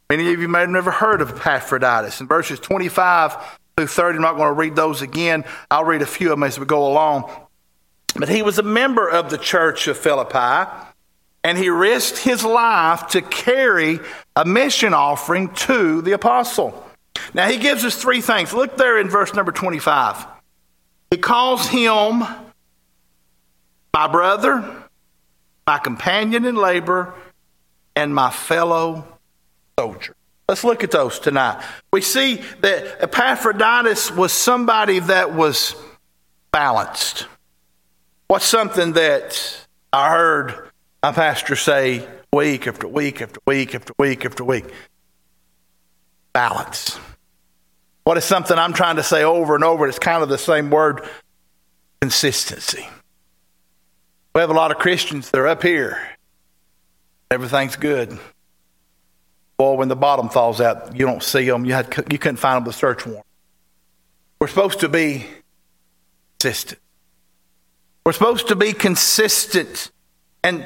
Many 0.10 0.34
of 0.34 0.40
you 0.40 0.48
may 0.48 0.60
have 0.60 0.70
never 0.70 0.92
heard 0.92 1.22
of 1.22 1.32
Epaphroditus. 1.32 2.22
In 2.22 2.28
verses 2.28 2.60
25 2.60 3.36
through 3.76 3.88
30, 3.88 4.18
I'm 4.18 4.22
not 4.22 4.36
going 4.36 4.50
to 4.50 4.54
read 4.54 4.76
those 4.76 5.02
again. 5.02 5.46
I'll 5.72 5.86
read 5.86 6.02
a 6.02 6.06
few 6.06 6.28
of 6.28 6.32
them 6.32 6.44
as 6.44 6.60
we 6.60 6.66
go 6.66 6.88
along. 6.88 7.30
But 8.16 8.30
he 8.30 8.42
was 8.42 8.60
a 8.60 8.64
member 8.64 9.08
of 9.10 9.30
the 9.30 9.38
church 9.38 9.88
of 9.88 9.98
Philippi, 9.98 10.70
and 11.44 11.58
he 11.58 11.70
risked 11.70 12.20
his 12.20 12.44
life 12.44 13.08
to 13.08 13.22
carry 13.22 14.00
a 14.36 14.46
mission 14.46 14.94
offering 14.94 15.54
to 15.54 16.02
the 16.02 16.14
apostle. 16.14 16.90
Now, 17.34 17.48
he 17.48 17.58
gives 17.58 17.84
us 17.84 17.96
three 17.96 18.22
things. 18.22 18.54
Look 18.54 18.78
there 18.78 19.00
in 19.00 19.10
verse 19.10 19.34
number 19.34 19.52
25. 19.52 20.26
He 21.12 21.18
calls 21.18 21.68
him 21.68 22.24
my 23.94 24.08
brother, 24.08 24.64
my 25.68 25.78
companion 25.78 26.46
in 26.46 26.56
labor, 26.56 27.14
and 27.96 28.14
my 28.14 28.32
fellow 28.32 29.08
soldier. 29.78 30.16
Let's 30.50 30.64
look 30.64 30.84
at 30.84 30.92
those 30.92 31.20
tonight. 31.20 31.64
We 31.92 32.02
see 32.02 32.42
that 32.62 33.04
Epaphroditus 33.04 34.12
was 34.12 34.34
somebody 34.34 35.00
that 35.00 35.34
was 35.34 35.76
balanced. 36.52 37.28
What's 38.28 38.46
something 38.46 38.94
that 38.94 39.68
I 39.92 40.10
heard 40.10 40.70
my 41.02 41.12
pastor 41.12 41.56
say 41.56 42.08
week 42.32 42.68
after 42.68 42.88
week 42.88 43.22
after 43.22 43.40
week 43.46 43.76
after 43.76 43.94
week 44.00 44.26
after 44.26 44.44
week? 44.44 44.66
Balance. 46.32 47.00
What 48.06 48.18
is 48.18 48.26
something 48.26 48.58
I'm 48.58 48.74
trying 48.74 48.96
to 48.96 49.04
say 49.04 49.24
over 49.24 49.56
and 49.56 49.64
over? 49.64 49.88
It's 49.88 50.00
kind 50.00 50.24
of 50.24 50.30
the 50.30 50.38
same 50.38 50.70
word 50.70 51.08
consistency. 52.02 52.88
We 54.34 54.42
have 54.42 54.50
a 54.50 54.54
lot 54.54 54.72
of 54.72 54.78
Christians 54.78 55.30
that 55.30 55.40
are 55.40 55.48
up 55.48 55.62
here. 55.62 56.00
Everything's 57.30 57.76
good. 57.76 58.18
Boy, 59.58 59.76
when 59.76 59.88
the 59.88 59.96
bottom 59.96 60.30
falls 60.30 60.60
out, 60.60 60.96
you 60.96 61.06
don't 61.06 61.22
see 61.22 61.46
them. 61.46 61.66
You, 61.66 61.74
had, 61.74 61.94
you 62.12 62.18
couldn't 62.18 62.38
find 62.38 62.58
them 62.58 62.64
with 62.66 62.76
a 62.76 62.78
search 62.78 63.06
warrant. 63.06 63.26
We're 64.40 64.48
supposed 64.48 64.80
to 64.80 64.90
be 64.90 65.28
consistent. 66.40 66.80
We're 68.06 68.14
supposed 68.14 68.50
to 68.50 68.56
be 68.56 68.74
consistent. 68.74 69.92
And 70.44 70.66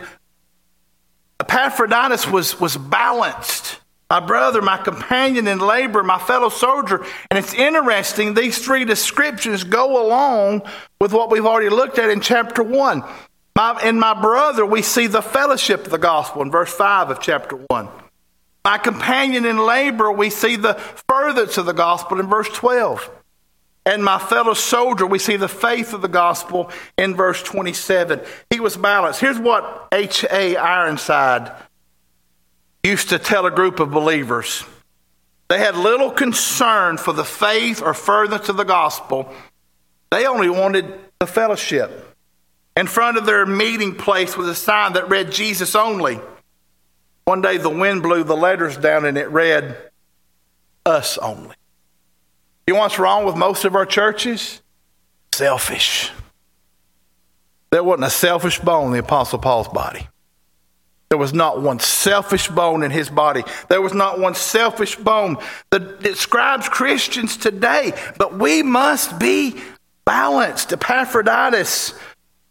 Epaphroditus 1.40 2.28
was, 2.28 2.60
was 2.60 2.78
balanced. 2.78 3.80
My 4.10 4.22
brother, 4.22 4.62
my 4.62 4.78
companion 4.78 5.48
in 5.48 5.60
labor, 5.60 6.02
my 6.02 6.18
fellow 6.18 6.50
soldier. 6.50 7.06
And 7.30 7.38
it's 7.38 7.54
interesting, 7.54 8.34
these 8.34 8.58
three 8.58 8.86
descriptions 8.86 9.64
go 9.64 10.06
along 10.06 10.64
with 11.00 11.12
what 11.12 11.30
we've 11.30 11.46
already 11.46 11.70
looked 11.70 12.00
at 12.00 12.10
in 12.10 12.22
chapter 12.22 12.64
1. 12.64 13.04
My, 13.56 13.82
in 13.84 14.00
my 14.00 14.20
brother, 14.20 14.66
we 14.66 14.82
see 14.82 15.08
the 15.08 15.22
fellowship 15.22 15.86
of 15.86 15.92
the 15.92 15.98
gospel 15.98 16.42
in 16.42 16.52
verse 16.52 16.74
5 16.74 17.10
of 17.10 17.20
chapter 17.20 17.58
1. 17.70 17.90
My 18.64 18.78
companion 18.78 19.46
in 19.46 19.58
labor, 19.58 20.12
we 20.12 20.30
see 20.30 20.56
the 20.56 20.76
furtherance 21.08 21.58
of 21.58 21.66
the 21.66 21.74
gospel 21.74 22.20
in 22.20 22.28
verse 22.28 22.50
12 22.50 23.10
and 23.88 24.04
my 24.04 24.20
fellow 24.20 24.54
soldier, 24.54 25.08
we 25.08 25.18
see 25.18 25.38
the 25.38 25.48
faith 25.48 25.94
of 25.94 26.02
the 26.02 26.10
gospel 26.10 26.70
in 26.98 27.16
verse 27.16 27.42
27. 27.42 28.20
He 28.50 28.60
was 28.60 28.76
balanced. 28.76 29.22
Here's 29.22 29.40
what 29.40 29.88
H.A. 29.94 30.58
Ironside 30.58 31.54
used 32.84 33.10
to 33.10 33.18
tell 33.18 33.46
a 33.46 33.52
group 33.52 33.80
of 33.80 33.90
believers 33.90 34.66
they 35.48 35.60
had 35.60 35.78
little 35.78 36.12
concern 36.12 36.98
for 36.98 37.14
the 37.14 37.24
faith 37.24 37.82
or 37.82 37.94
furtherance 37.94 38.50
of 38.50 38.58
the 38.58 38.66
gospel, 38.66 39.34
they 40.12 40.26
only 40.26 40.50
wanted 40.50 40.94
the 41.20 41.28
fellowship. 41.28 42.16
In 42.76 42.88
front 42.88 43.18
of 43.18 43.26
their 43.26 43.46
meeting 43.46 43.96
place 43.96 44.36
was 44.36 44.50
a 44.50 44.56
sign 44.56 44.94
that 44.94 45.10
read 45.10 45.32
Jesus 45.32 45.76
only. 45.76 46.20
One 47.24 47.42
day 47.42 47.58
the 47.58 47.70
wind 47.70 48.04
blew 48.04 48.24
the 48.24 48.36
letters 48.36 48.76
down 48.76 49.06
and 49.06 49.18
it 49.18 49.30
read, 49.30 49.78
Us 50.86 51.18
only. 51.18 51.56
You 52.68 52.74
know 52.74 52.82
what's 52.82 53.00
wrong 53.00 53.26
with 53.26 53.38
most 53.38 53.64
of 53.64 53.76
our 53.76 53.86
churches? 53.86 54.62
Selfish. 55.34 56.12
There 57.72 57.84
wasn't 57.84 58.08
a 58.08 58.10
selfish 58.10 58.60
bone 58.60 58.88
in 58.88 58.92
the 58.92 59.00
Apostle 59.00 59.40
Paul's 59.40 59.70
body. 59.70 60.08
There 61.10 61.18
was 61.18 61.34
not 61.34 61.62
one 61.62 61.80
selfish 61.80 62.50
bone 62.50 62.84
in 62.84 62.92
his 62.92 63.10
body. 63.10 63.44
There 63.70 63.82
was 63.82 63.94
not 63.94 64.20
one 64.20 64.36
selfish 64.36 64.98
bone 64.98 65.38
that 65.70 66.02
describes 66.02 66.68
Christians 66.68 67.38
today. 67.38 67.94
But 68.18 68.38
we 68.38 68.62
must 68.64 69.18
be 69.18 69.56
balanced. 70.04 70.74
Epaphroditus 70.74 71.94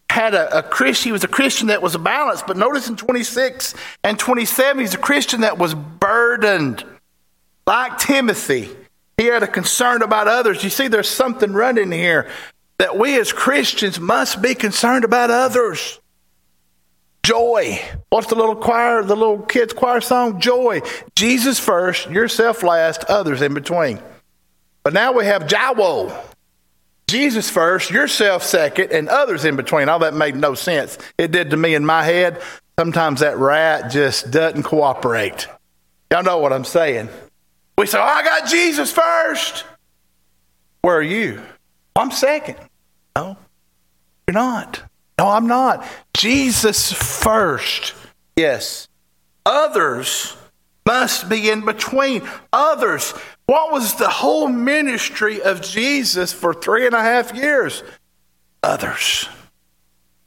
had 0.08 0.34
a, 0.34 0.58
a 0.58 0.62
Christian, 0.62 1.08
he 1.08 1.12
was 1.12 1.24
a 1.24 1.28
Christian 1.28 1.66
that 1.66 1.82
was 1.82 1.94
balanced. 1.98 2.46
But 2.46 2.56
notice 2.56 2.88
in 2.88 2.96
26 2.96 3.74
and 4.02 4.18
27, 4.18 4.80
he's 4.80 4.94
a 4.94 4.98
Christian 4.98 5.42
that 5.42 5.58
was 5.58 5.74
burdened. 5.74 6.82
Like 7.66 7.98
Timothy, 7.98 8.70
he 9.16 9.26
had 9.26 9.42
a 9.42 9.46
concern 9.46 10.02
about 10.02 10.28
others. 10.28 10.62
You 10.62 10.70
see, 10.70 10.88
there's 10.88 11.08
something 11.08 11.52
running 11.52 11.90
here 11.90 12.28
that 12.78 12.98
we 12.98 13.18
as 13.18 13.32
Christians 13.32 13.98
must 13.98 14.42
be 14.42 14.54
concerned 14.54 15.04
about 15.04 15.30
others. 15.30 16.00
Joy. 17.22 17.80
What's 18.10 18.28
the 18.28 18.34
little 18.36 18.54
choir, 18.54 19.02
the 19.02 19.16
little 19.16 19.40
kids' 19.40 19.72
choir 19.72 20.00
song? 20.00 20.40
Joy. 20.40 20.82
Jesus 21.16 21.58
first, 21.58 22.08
yourself 22.08 22.62
last, 22.62 23.04
others 23.04 23.42
in 23.42 23.54
between. 23.54 24.00
But 24.84 24.92
now 24.92 25.12
we 25.12 25.24
have 25.24 25.42
Jawo. 25.42 26.16
Jesus 27.08 27.48
first, 27.50 27.90
yourself 27.90 28.42
second, 28.42 28.92
and 28.92 29.08
others 29.08 29.44
in 29.44 29.56
between. 29.56 29.88
All 29.88 30.00
that 30.00 30.14
made 30.14 30.36
no 30.36 30.54
sense. 30.54 30.98
It 31.18 31.32
did 31.32 31.50
to 31.50 31.56
me 31.56 31.74
in 31.74 31.84
my 31.84 32.04
head. 32.04 32.40
Sometimes 32.78 33.20
that 33.20 33.38
rat 33.38 33.90
just 33.90 34.30
doesn't 34.30 34.64
cooperate. 34.64 35.48
Y'all 36.12 36.22
know 36.22 36.38
what 36.38 36.52
I'm 36.52 36.64
saying. 36.64 37.08
We 37.78 37.86
say, 37.86 37.98
oh, 37.98 38.02
I 38.02 38.22
got 38.22 38.48
Jesus 38.48 38.92
first. 38.92 39.64
Where 40.82 40.96
are 40.96 41.02
you? 41.02 41.42
I'm 41.94 42.10
second. 42.10 42.58
No, 43.16 43.36
you're 44.26 44.34
not. 44.34 44.82
No, 45.18 45.28
I'm 45.28 45.46
not. 45.46 45.86
Jesus 46.14 46.92
first. 46.92 47.94
Yes. 48.36 48.88
Others 49.44 50.36
must 50.86 51.28
be 51.28 51.50
in 51.50 51.64
between. 51.64 52.22
Others. 52.52 53.12
What 53.46 53.72
was 53.72 53.94
the 53.94 54.08
whole 54.08 54.48
ministry 54.48 55.40
of 55.40 55.62
Jesus 55.62 56.32
for 56.32 56.52
three 56.52 56.86
and 56.86 56.94
a 56.94 57.02
half 57.02 57.34
years? 57.34 57.82
others. 58.66 59.28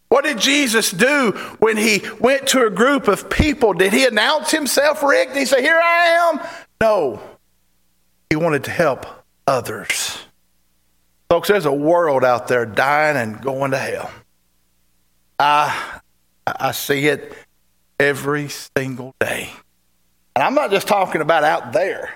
What 0.07 0.23
did 0.23 0.39
Jesus 0.39 0.89
do 0.91 1.31
when 1.59 1.77
he 1.77 2.01
went 2.19 2.47
to 2.47 2.65
a 2.65 2.69
group 2.69 3.07
of 3.07 3.29
people? 3.29 3.73
Did 3.73 3.93
he 3.93 4.05
announce 4.05 4.49
himself, 4.49 5.03
Rick? 5.03 5.29
Did 5.29 5.39
he 5.39 5.45
say, 5.45 5.61
Here 5.61 5.79
I 5.79 6.31
am? 6.31 6.47
No. 6.81 7.21
He 8.29 8.35
wanted 8.35 8.65
to 8.65 8.71
help 8.71 9.05
others. 9.47 10.19
Folks, 11.29 11.47
there's 11.47 11.65
a 11.65 11.73
world 11.73 12.23
out 12.23 12.47
there 12.47 12.65
dying 12.65 13.17
and 13.17 13.41
going 13.41 13.71
to 13.71 13.77
hell. 13.77 14.11
I, 15.39 16.01
I 16.45 16.71
see 16.71 17.07
it 17.07 17.33
every 17.99 18.49
single 18.49 19.13
day. 19.19 19.51
And 20.35 20.43
I'm 20.43 20.55
not 20.55 20.71
just 20.71 20.87
talking 20.87 21.21
about 21.21 21.43
out 21.43 21.73
there. 21.73 22.13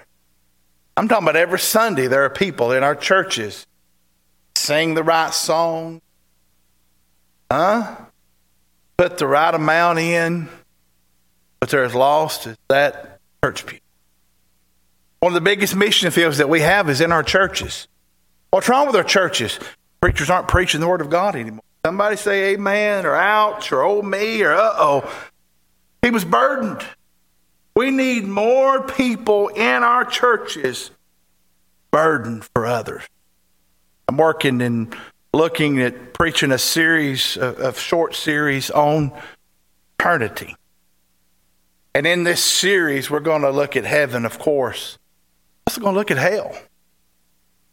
I'm 0.96 1.08
talking 1.08 1.25
about 1.25 1.36
every 1.36 1.60
Sunday 1.60 2.08
there 2.08 2.24
are 2.25 2.29
people 2.29 2.72
in 2.72 2.84
our 2.84 2.96
churches 2.96 3.65
sing 4.55 4.93
the 4.93 5.03
right 5.03 5.34
song, 5.34 6.01
huh? 7.51 7.96
Put 8.98 9.17
the 9.17 9.27
right 9.27 9.53
amount 9.53 10.00
in, 10.00 10.50
but 11.60 11.70
they're 11.70 11.84
as 11.84 11.96
lost 11.96 12.48
as 12.48 12.58
that 12.67 13.20
church 13.43 13.65
people. 13.65 13.83
One 15.24 15.32
of 15.32 15.36
the 15.36 15.50
biggest 15.50 15.74
mission 15.74 16.12
fields 16.12 16.39
that 16.39 16.50
we 16.50 16.60
have 16.60 16.89
is 16.89 17.00
in 17.00 17.13
our 17.13 17.24
churches. 17.24 17.88
What's 18.50 18.68
wrong 18.68 18.88
with 18.88 18.96
our 18.98 19.06
churches? 19.06 19.58
Preachers 20.01 20.30
aren't 20.30 20.50
preaching 20.50 20.82
the 20.82 20.88
Word 20.89 21.00
of 21.00 21.10
God 21.10 21.38
anymore. 21.38 21.63
Somebody 21.86 22.18
say 22.18 22.53
amen 22.56 23.06
or 23.06 23.15
ouch 23.15 23.72
or 23.72 23.84
oh 23.84 24.01
me 24.01 24.44
or 24.44 24.53
uh 24.53 24.74
oh. 24.75 25.27
He 26.01 26.10
was 26.10 26.25
burdened. 26.25 26.84
We 27.74 27.89
need 27.89 28.25
more 28.25 28.86
people 28.86 29.48
in 29.48 29.82
our 29.82 30.03
churches 30.03 30.92
burdened 31.89 32.44
for 32.53 32.65
others. 32.65 33.03
I'm 34.10 34.18
working 34.18 34.62
and 34.62 34.94
looking 35.34 35.82
at 35.82 36.13
preaching 36.13 36.51
a 36.51 36.58
series 36.58 37.38
of, 37.38 37.60
of 37.60 37.80
short 37.80 38.13
series 38.13 38.70
on 38.72 39.13
eternity. 39.98 40.58
And 41.96 42.06
in 42.06 42.25
this 42.25 42.44
series, 42.44 43.10
we're 43.10 43.22
going 43.22 43.44
to 43.44 43.51
look 43.51 43.77
at 43.77 43.86
heaven, 43.86 44.25
of 44.25 44.38
course. 44.38 44.98
Also 45.67 45.82
going 45.82 45.93
to 45.93 45.98
look 45.98 46.12
at 46.12 46.17
hell. 46.17 46.55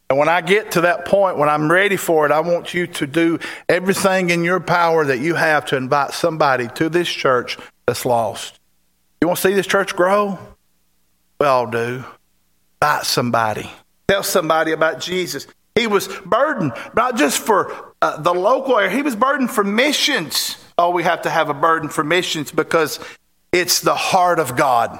And 0.09 0.19
when 0.19 0.27
I 0.27 0.41
get 0.41 0.71
to 0.71 0.81
that 0.81 1.05
point, 1.05 1.37
when 1.37 1.47
I'm 1.47 1.71
ready 1.71 1.95
for 1.95 2.25
it, 2.25 2.33
I 2.33 2.41
want 2.41 2.73
you 2.73 2.85
to 2.85 3.07
do 3.07 3.39
everything 3.69 4.29
in 4.29 4.43
your 4.43 4.59
power 4.59 5.05
that 5.05 5.19
you 5.19 5.35
have 5.35 5.65
to 5.67 5.77
invite 5.77 6.11
somebody 6.11 6.67
to 6.75 6.89
this 6.89 7.07
church 7.07 7.57
that's 7.85 8.05
lost. 8.05 8.59
You 9.21 9.27
want 9.27 9.39
to 9.39 9.47
see 9.47 9.53
this 9.53 9.67
church 9.67 9.95
grow? 9.95 10.37
We 11.39 11.47
all 11.47 11.65
do. 11.65 12.03
Invite 12.81 13.05
somebody. 13.05 13.71
Tell 14.09 14.23
somebody 14.23 14.73
about 14.73 14.99
Jesus. 14.99 15.47
He 15.75 15.87
was 15.87 16.09
burdened 16.25 16.73
not 16.93 17.15
just 17.15 17.39
for 17.39 17.93
uh, 18.01 18.19
the 18.19 18.33
local 18.33 18.77
area, 18.77 18.89
he 18.89 19.03
was 19.03 19.15
burdened 19.15 19.51
for 19.51 19.63
missions. 19.63 20.57
Oh, 20.77 20.89
we 20.89 21.03
have 21.03 21.21
to 21.21 21.29
have 21.29 21.49
a 21.49 21.53
burden 21.53 21.87
for 21.87 22.03
missions 22.03 22.51
because 22.51 22.99
it's 23.53 23.79
the 23.79 23.95
heart 23.95 24.39
of 24.39 24.57
God. 24.57 24.99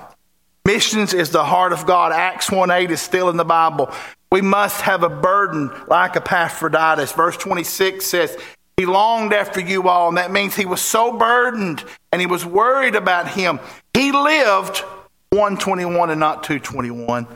Missions 0.66 1.14
is 1.14 1.32
the 1.32 1.44
heart 1.44 1.74
of 1.74 1.86
God. 1.86 2.12
Acts 2.12 2.52
1 2.52 2.70
8 2.70 2.92
is 2.92 3.02
still 3.02 3.30
in 3.30 3.38
the 3.38 3.46
Bible. 3.46 3.92
We 4.32 4.42
must 4.42 4.82
have 4.82 5.04
a 5.04 5.10
burden 5.10 5.72
like 5.88 6.16
Epaphroditus. 6.16 7.12
Verse 7.12 7.36
26 7.38 8.06
says, 8.06 8.38
He 8.78 8.86
longed 8.86 9.34
after 9.34 9.60
you 9.60 9.90
all, 9.90 10.08
and 10.08 10.18
that 10.18 10.32
means 10.32 10.56
he 10.56 10.66
was 10.66 10.82
so 10.82 11.18
burdened 11.18 11.84
and 12.12 12.22
he 12.22 12.28
was 12.28 12.46
worried 12.46 12.96
about 12.96 13.28
him. 13.28 13.60
He 13.94 14.12
lived 14.12 14.84
121 15.32 16.10
and 16.10 16.20
not 16.20 16.44
221, 16.44 17.28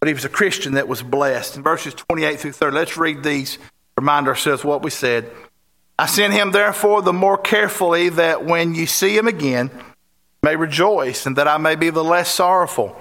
but 0.00 0.08
he 0.08 0.14
was 0.14 0.24
a 0.24 0.28
Christian 0.28 0.74
that 0.74 0.88
was 0.88 1.02
blessed. 1.02 1.56
In 1.56 1.62
verses 1.62 1.94
28 1.94 2.40
through 2.40 2.52
30, 2.52 2.74
let's 2.74 2.96
read 2.96 3.22
these, 3.22 3.58
remind 3.96 4.28
ourselves 4.28 4.64
what 4.64 4.82
we 4.82 4.90
said. 4.90 5.30
I 5.98 6.06
sent 6.06 6.32
him 6.32 6.52
therefore 6.52 7.02
the 7.02 7.12
more 7.12 7.38
carefully 7.38 8.08
that 8.10 8.44
when 8.44 8.74
you 8.74 8.86
see 8.86 9.16
him 9.16 9.28
again, 9.28 9.70
may 10.46 10.54
rejoice, 10.54 11.26
and 11.26 11.34
that 11.34 11.48
I 11.48 11.58
may 11.58 11.74
be 11.74 11.90
the 11.90 12.04
less 12.04 12.30
sorrowful. 12.30 12.96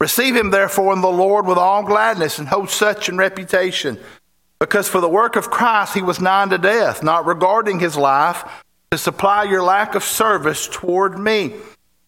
Receive 0.00 0.34
him, 0.34 0.50
therefore, 0.50 0.92
in 0.92 1.00
the 1.00 1.08
Lord 1.08 1.46
with 1.46 1.56
all 1.56 1.84
gladness 1.84 2.40
and 2.40 2.48
hold 2.48 2.70
such 2.70 3.08
in 3.08 3.16
reputation. 3.16 4.00
Because 4.58 4.88
for 4.88 5.00
the 5.00 5.08
work 5.08 5.36
of 5.36 5.48
Christ 5.48 5.94
he 5.94 6.02
was 6.02 6.20
nigh 6.20 6.48
to 6.48 6.58
death, 6.58 7.04
not 7.04 7.24
regarding 7.24 7.78
his 7.78 7.96
life, 7.96 8.44
to 8.90 8.98
supply 8.98 9.44
your 9.44 9.62
lack 9.62 9.94
of 9.94 10.02
service 10.02 10.66
toward 10.66 11.16
me. 11.20 11.54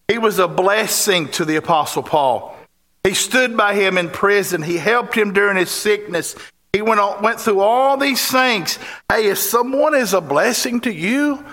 He 0.08 0.18
was 0.18 0.40
a 0.40 0.48
blessing 0.48 1.28
to 1.28 1.44
the 1.44 1.54
Apostle 1.54 2.02
Paul. 2.02 2.56
He 3.04 3.14
stood 3.14 3.56
by 3.56 3.74
him 3.74 3.96
in 3.96 4.10
prison. 4.10 4.60
He 4.60 4.76
helped 4.76 5.14
him 5.14 5.32
during 5.32 5.56
his 5.56 5.70
sickness. 5.70 6.34
He 6.72 6.82
went, 6.82 6.98
on, 6.98 7.22
went 7.22 7.38
through 7.38 7.60
all 7.60 7.96
these 7.96 8.28
things. 8.28 8.80
Hey, 9.08 9.26
if 9.26 9.38
someone 9.38 9.94
is 9.94 10.14
a 10.14 10.20
blessing 10.20 10.80
to 10.80 10.92
you, 10.92 11.44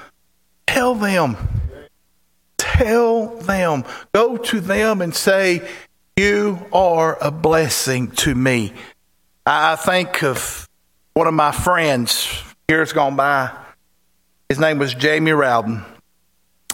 tell 0.65 0.95
them. 0.95 1.37
Tell 2.77 3.27
them. 3.37 3.85
Go 4.13 4.37
to 4.37 4.59
them 4.59 5.01
and 5.01 5.13
say, 5.13 5.67
you 6.15 6.65
are 6.71 7.17
a 7.19 7.31
blessing 7.31 8.11
to 8.11 8.35
me. 8.35 8.71
I 9.47 9.75
think 9.75 10.23
of 10.23 10.67
one 11.15 11.25
of 11.25 11.33
my 11.33 11.51
friends 11.51 12.43
years 12.69 12.93
gone 12.93 13.15
by. 13.15 13.51
His 14.49 14.59
name 14.59 14.77
was 14.77 14.93
Jamie 14.93 15.31
Rowden. 15.31 15.83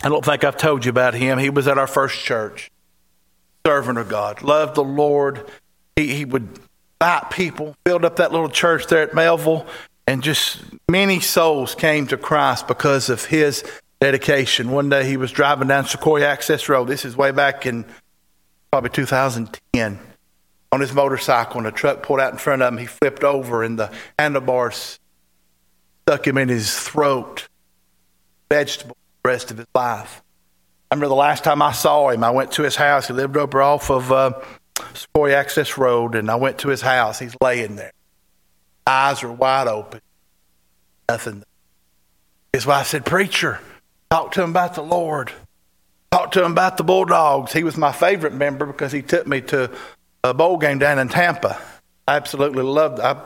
I 0.03 0.09
don't 0.09 0.25
think 0.25 0.43
I've 0.43 0.57
told 0.57 0.83
you 0.83 0.89
about 0.89 1.13
him. 1.13 1.37
He 1.37 1.49
was 1.49 1.69
at 1.69 1.77
our 1.77 1.87
first 1.87 2.19
church, 2.19 2.69
servant 3.65 3.97
of 3.97 4.09
God, 4.09 4.41
loved 4.41 4.75
the 4.75 4.83
Lord. 4.83 5.49
He, 5.95 6.13
he 6.13 6.25
would 6.25 6.49
invite 6.99 7.29
people, 7.29 7.77
build 7.85 8.03
up 8.03 8.17
that 8.17 8.33
little 8.33 8.49
church 8.49 8.87
there 8.87 9.03
at 9.03 9.13
Melville, 9.13 9.65
and 10.05 10.21
just 10.21 10.61
many 10.89 11.21
souls 11.21 11.75
came 11.75 12.07
to 12.07 12.17
Christ 12.17 12.67
because 12.67 13.09
of 13.09 13.25
his 13.25 13.63
dedication. 14.03 14.69
One 14.71 14.89
day 14.89 15.05
he 15.05 15.15
was 15.15 15.31
driving 15.31 15.69
down 15.69 15.85
Sequoia 15.85 16.25
Access 16.25 16.67
Road. 16.67 16.89
This 16.89 17.05
is 17.05 17.15
way 17.15 17.31
back 17.31 17.65
in 17.65 17.85
probably 18.69 18.89
2010, 18.89 19.99
on 20.73 20.81
his 20.81 20.91
motorcycle, 20.91 21.59
and 21.59 21.67
a 21.67 21.71
truck 21.71 22.03
pulled 22.03 22.19
out 22.19 22.33
in 22.33 22.37
front 22.37 22.61
of 22.61 22.73
him. 22.73 22.77
He 22.77 22.85
flipped 22.85 23.23
over, 23.23 23.63
and 23.63 23.79
the 23.79 23.89
handlebars 24.19 24.99
stuck 26.01 26.27
him 26.27 26.37
in 26.37 26.49
his 26.49 26.77
throat, 26.77 27.47
vegetable 28.51 28.97
the 29.23 29.29
rest 29.29 29.51
of 29.51 29.57
his 29.57 29.67
life. 29.73 30.21
I 30.91 30.95
remember 30.95 31.07
the 31.07 31.15
last 31.15 31.45
time 31.45 31.61
I 31.61 31.71
saw 31.71 32.09
him, 32.09 32.25
I 32.25 32.31
went 32.31 32.51
to 32.53 32.63
his 32.63 32.75
house. 32.75 33.07
He 33.07 33.13
lived 33.13 33.37
over 33.37 33.61
off 33.61 33.89
of 33.89 34.11
uh, 34.11 34.33
Sequoia 34.93 35.35
Access 35.35 35.77
Road, 35.77 36.15
and 36.15 36.29
I 36.29 36.35
went 36.35 36.57
to 36.57 36.67
his 36.67 36.81
house. 36.81 37.19
He's 37.19 37.37
laying 37.39 37.77
there. 37.77 37.93
Eyes 38.85 39.23
are 39.23 39.31
wide 39.31 39.69
open. 39.69 40.01
Nothing. 41.07 41.43
His 42.51 42.65
wife 42.65 42.87
said, 42.87 43.05
Preacher, 43.05 43.61
talk 44.13 44.31
to 44.31 44.43
him 44.43 44.51
about 44.51 44.75
the 44.75 44.83
Lord. 44.83 45.31
Talked 46.11 46.35
to 46.35 46.45
him 46.45 46.51
about 46.51 46.77
the 46.77 46.83
Bulldogs. 46.83 47.51
He 47.51 47.63
was 47.63 47.77
my 47.77 47.91
favorite 47.91 48.33
member 48.33 48.67
because 48.67 48.91
he 48.91 49.01
took 49.01 49.25
me 49.25 49.41
to 49.41 49.71
a 50.23 50.35
bowl 50.35 50.57
game 50.57 50.77
down 50.77 50.99
in 50.99 51.09
Tampa. 51.09 51.59
I 52.07 52.17
absolutely 52.17 52.61
loved 52.61 52.99
I 52.99 53.19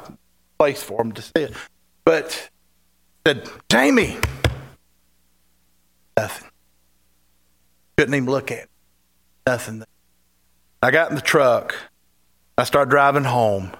place 0.58 0.82
for 0.82 1.02
him 1.02 1.12
to 1.12 1.22
see 1.22 1.32
it. 1.36 1.54
But 2.06 2.50
said, 3.26 3.50
Jamie, 3.70 4.16
nothing. 6.16 6.50
Couldn't 7.98 8.14
even 8.14 8.30
look 8.30 8.50
at 8.52 8.70
Nothing. 9.46 9.84
I 10.82 10.92
got 10.92 11.10
in 11.10 11.16
the 11.16 11.22
truck. 11.22 11.76
I 12.58 12.64
started 12.64 12.90
driving 12.90 13.26
home, 13.26 13.72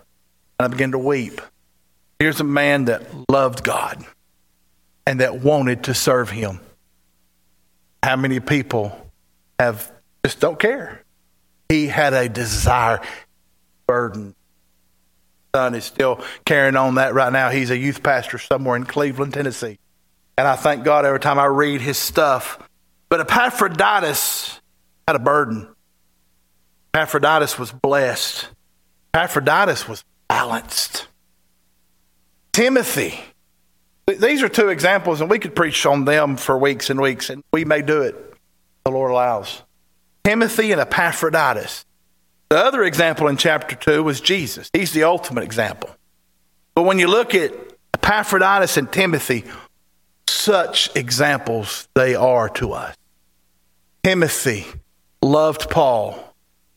and 0.60 0.66
I 0.66 0.68
began 0.68 0.92
to 0.92 0.98
weep. 0.98 1.40
Here's 2.20 2.42
a 2.42 2.46
man 2.46 2.86
that 2.86 3.02
loved 3.30 3.64
God 3.64 4.06
and 5.06 5.22
that 5.22 5.40
wanted 5.40 5.86
to 5.86 5.94
serve 5.94 6.30
him. 6.30 6.60
How 8.04 8.16
many 8.16 8.40
people 8.40 9.12
have 9.60 9.92
just 10.24 10.40
don't 10.40 10.60
care? 10.60 11.04
He 11.70 11.88
had 11.88 12.14
a 12.14 12.30
desire, 12.30 13.02
burden. 13.88 14.36
Son 15.56 15.76
is 15.76 15.86
still 15.86 16.24
carrying 16.46 16.76
on 16.76 16.96
that 16.96 17.14
right 17.14 17.32
now. 17.32 17.50
He's 17.50 17.72
a 17.72 17.78
youth 17.78 18.04
pastor 18.04 18.38
somewhere 18.38 18.76
in 18.76 18.86
Cleveland, 18.86 19.34
Tennessee. 19.34 19.80
And 20.38 20.48
I 20.48 20.56
thank 20.56 20.84
God 20.84 21.06
every 21.06 21.20
time 21.20 21.40
I 21.40 21.46
read 21.46 21.82
his 21.82 21.98
stuff. 21.98 22.60
But 23.10 23.22
Epaphroditus 23.22 24.60
had 25.08 25.16
a 25.16 25.20
burden. 25.20 25.68
Epaphroditus 26.94 27.58
was 27.58 27.72
blessed. 27.72 28.48
Epaphroditus 29.14 29.88
was 29.88 30.04
balanced. 30.28 31.08
Timothy 32.54 33.20
these 34.08 34.42
are 34.42 34.50
two 34.50 34.70
examples, 34.70 35.22
and 35.22 35.30
we 35.30 35.40
could 35.40 35.56
preach 35.56 35.86
on 35.86 36.06
them 36.06 36.38
for 36.38 36.58
weeks 36.58 36.90
and 36.90 37.00
weeks, 37.00 37.30
and 37.30 37.44
we 37.52 37.66
may 37.66 37.82
do 37.82 38.02
it. 38.02 38.16
The 38.86 38.92
Lord 38.92 39.12
allows. 39.12 39.64
Timothy 40.24 40.72
and 40.72 40.82
Epaphroditus. 40.82 41.86
The 42.50 42.58
other 42.58 42.84
example 42.84 43.28
in 43.28 43.36
chapter 43.36 43.76
2 43.76 44.04
was 44.04 44.22
Jesus. 44.22 44.70
He's 44.72 44.94
the 44.94 45.04
ultimate 45.04 45.44
example. 45.44 45.90
But 46.76 46.84
when 46.84 47.00
you 47.00 47.08
look 47.08 47.36
at 47.36 47.54
Epaphroditus 47.94 48.78
and 48.78 48.92
Timothy, 48.92 49.44
such 50.28 50.96
examples 50.96 51.90
they 51.94 52.16
are 52.16 52.48
to 52.50 52.72
us. 52.72 52.96
Timothy 54.04 54.66
loved 55.22 55.70
Paul. 55.70 56.34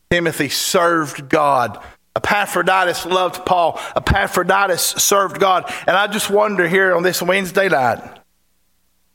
Timothy 0.09 0.49
served 0.49 1.29
God 1.29 1.81
Epaphroditus 2.15 3.05
loved 3.05 3.45
Paul. 3.45 3.79
Epaphroditus 3.95 4.81
served 4.81 5.39
God. 5.39 5.71
And 5.87 5.95
I 5.95 6.07
just 6.07 6.29
wonder 6.29 6.67
here 6.67 6.95
on 6.95 7.03
this 7.03 7.21
Wednesday 7.21 7.69
night 7.69 8.19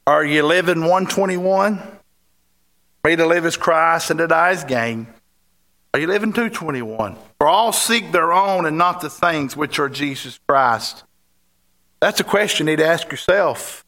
are 0.06 0.24
you 0.24 0.44
living 0.44 0.80
121? 0.80 1.82
Free 3.02 3.16
to 3.16 3.26
live 3.26 3.44
as 3.44 3.56
Christ 3.56 4.10
and 4.10 4.18
to 4.18 4.28
die 4.28 4.50
as 4.50 4.62
gain. 4.62 5.08
Are 5.92 5.98
you 5.98 6.06
living 6.06 6.32
221? 6.32 7.16
For 7.38 7.48
all 7.48 7.72
seek 7.72 8.12
their 8.12 8.32
own 8.32 8.66
and 8.66 8.78
not 8.78 9.00
the 9.00 9.10
things 9.10 9.56
which 9.56 9.78
are 9.78 9.88
Jesus 9.88 10.38
Christ. 10.46 11.04
That's 12.00 12.20
a 12.20 12.24
question 12.24 12.66
you 12.66 12.72
need 12.72 12.82
to 12.82 12.86
ask 12.86 13.10
yourself. 13.10 13.84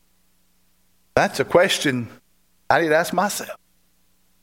That's 1.14 1.38
a 1.38 1.44
question 1.44 2.08
I 2.68 2.80
need 2.80 2.88
to 2.88 2.96
ask 2.96 3.12
myself. 3.12 3.58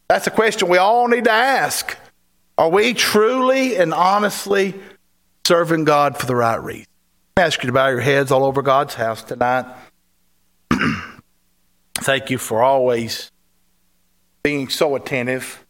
That's 0.08 0.28
a 0.28 0.32
question 0.32 0.70
we 0.70 0.78
all 0.78 1.08
need 1.08 1.24
to 1.26 1.32
ask. 1.32 1.98
Are 2.58 2.70
we 2.70 2.94
truly 2.94 3.76
and 3.76 3.94
honestly 3.94 4.76
serving 5.46 5.84
God 5.84 6.18
for 6.18 6.26
the 6.26 6.36
right 6.36 6.62
reason? 6.62 6.88
I 7.36 7.42
ask 7.42 7.62
you 7.62 7.68
to 7.68 7.74
bow 7.74 7.90
your 7.90 8.00
heads 8.00 8.32
all 8.32 8.46
over 8.46 8.62
God's 8.62 8.94
house 8.94 9.24
tonight. 9.24 9.66
Thank 11.96 12.30
you 12.30 12.38
for 12.38 12.64
always 12.64 13.30
being 14.42 14.70
so 14.70 14.96
attentive. 14.96 15.66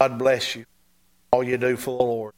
God 0.00 0.18
bless 0.18 0.56
you. 0.56 0.64
All 1.32 1.42
you 1.42 1.58
do 1.58 1.76
for 1.76 1.98
the 1.98 2.04
Lord. 2.04 2.32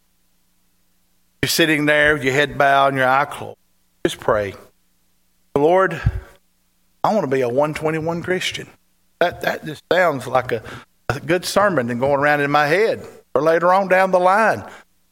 You're 1.43 1.49
sitting 1.49 1.87
there, 1.87 2.15
with 2.15 2.25
your 2.25 2.35
head 2.35 2.59
bowed 2.59 2.89
and 2.89 2.97
your 2.97 3.09
eye 3.09 3.27
closed. 3.27 3.59
Just 4.05 4.19
pray. 4.19 4.55
Lord, 5.55 6.01
I 7.05 7.15
want 7.15 7.25
to 7.25 7.31
be 7.31 7.43
a 7.43 7.49
121 7.49 8.23
Christian. 8.25 8.69
That, 9.21 9.43
that 9.43 9.65
just 9.65 9.85
sounds 9.93 10.27
like 10.27 10.51
a, 10.51 10.65
a 11.09 11.21
good 11.21 11.45
sermon 11.45 11.91
and 11.91 12.01
going 12.01 12.19
around 12.19 12.41
in 12.41 12.51
my 12.51 12.67
head 12.67 13.07
or 13.35 13.43
later 13.43 13.73
on 13.73 13.89
down 13.89 14.11
the 14.11 14.21
line. 14.21 14.65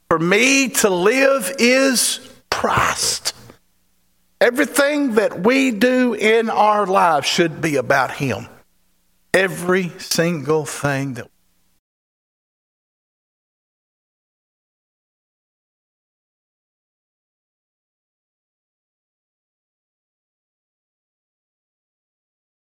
For 0.09 0.19
me 0.19 0.69
to 0.69 0.91
live 0.91 1.53
is 1.59 2.21
Christ. 2.51 3.35
Everything 4.41 5.15
that 5.15 5.43
we 5.43 5.71
do 5.71 6.15
in 6.15 6.51
our 6.51 6.87
lives 6.87 7.27
should 7.27 7.61
be 7.61 7.77
about 7.77 8.11
Him. 8.11 8.49
Every 9.33 9.91
single 9.99 10.65
thing 10.65 11.15
that 11.15 11.30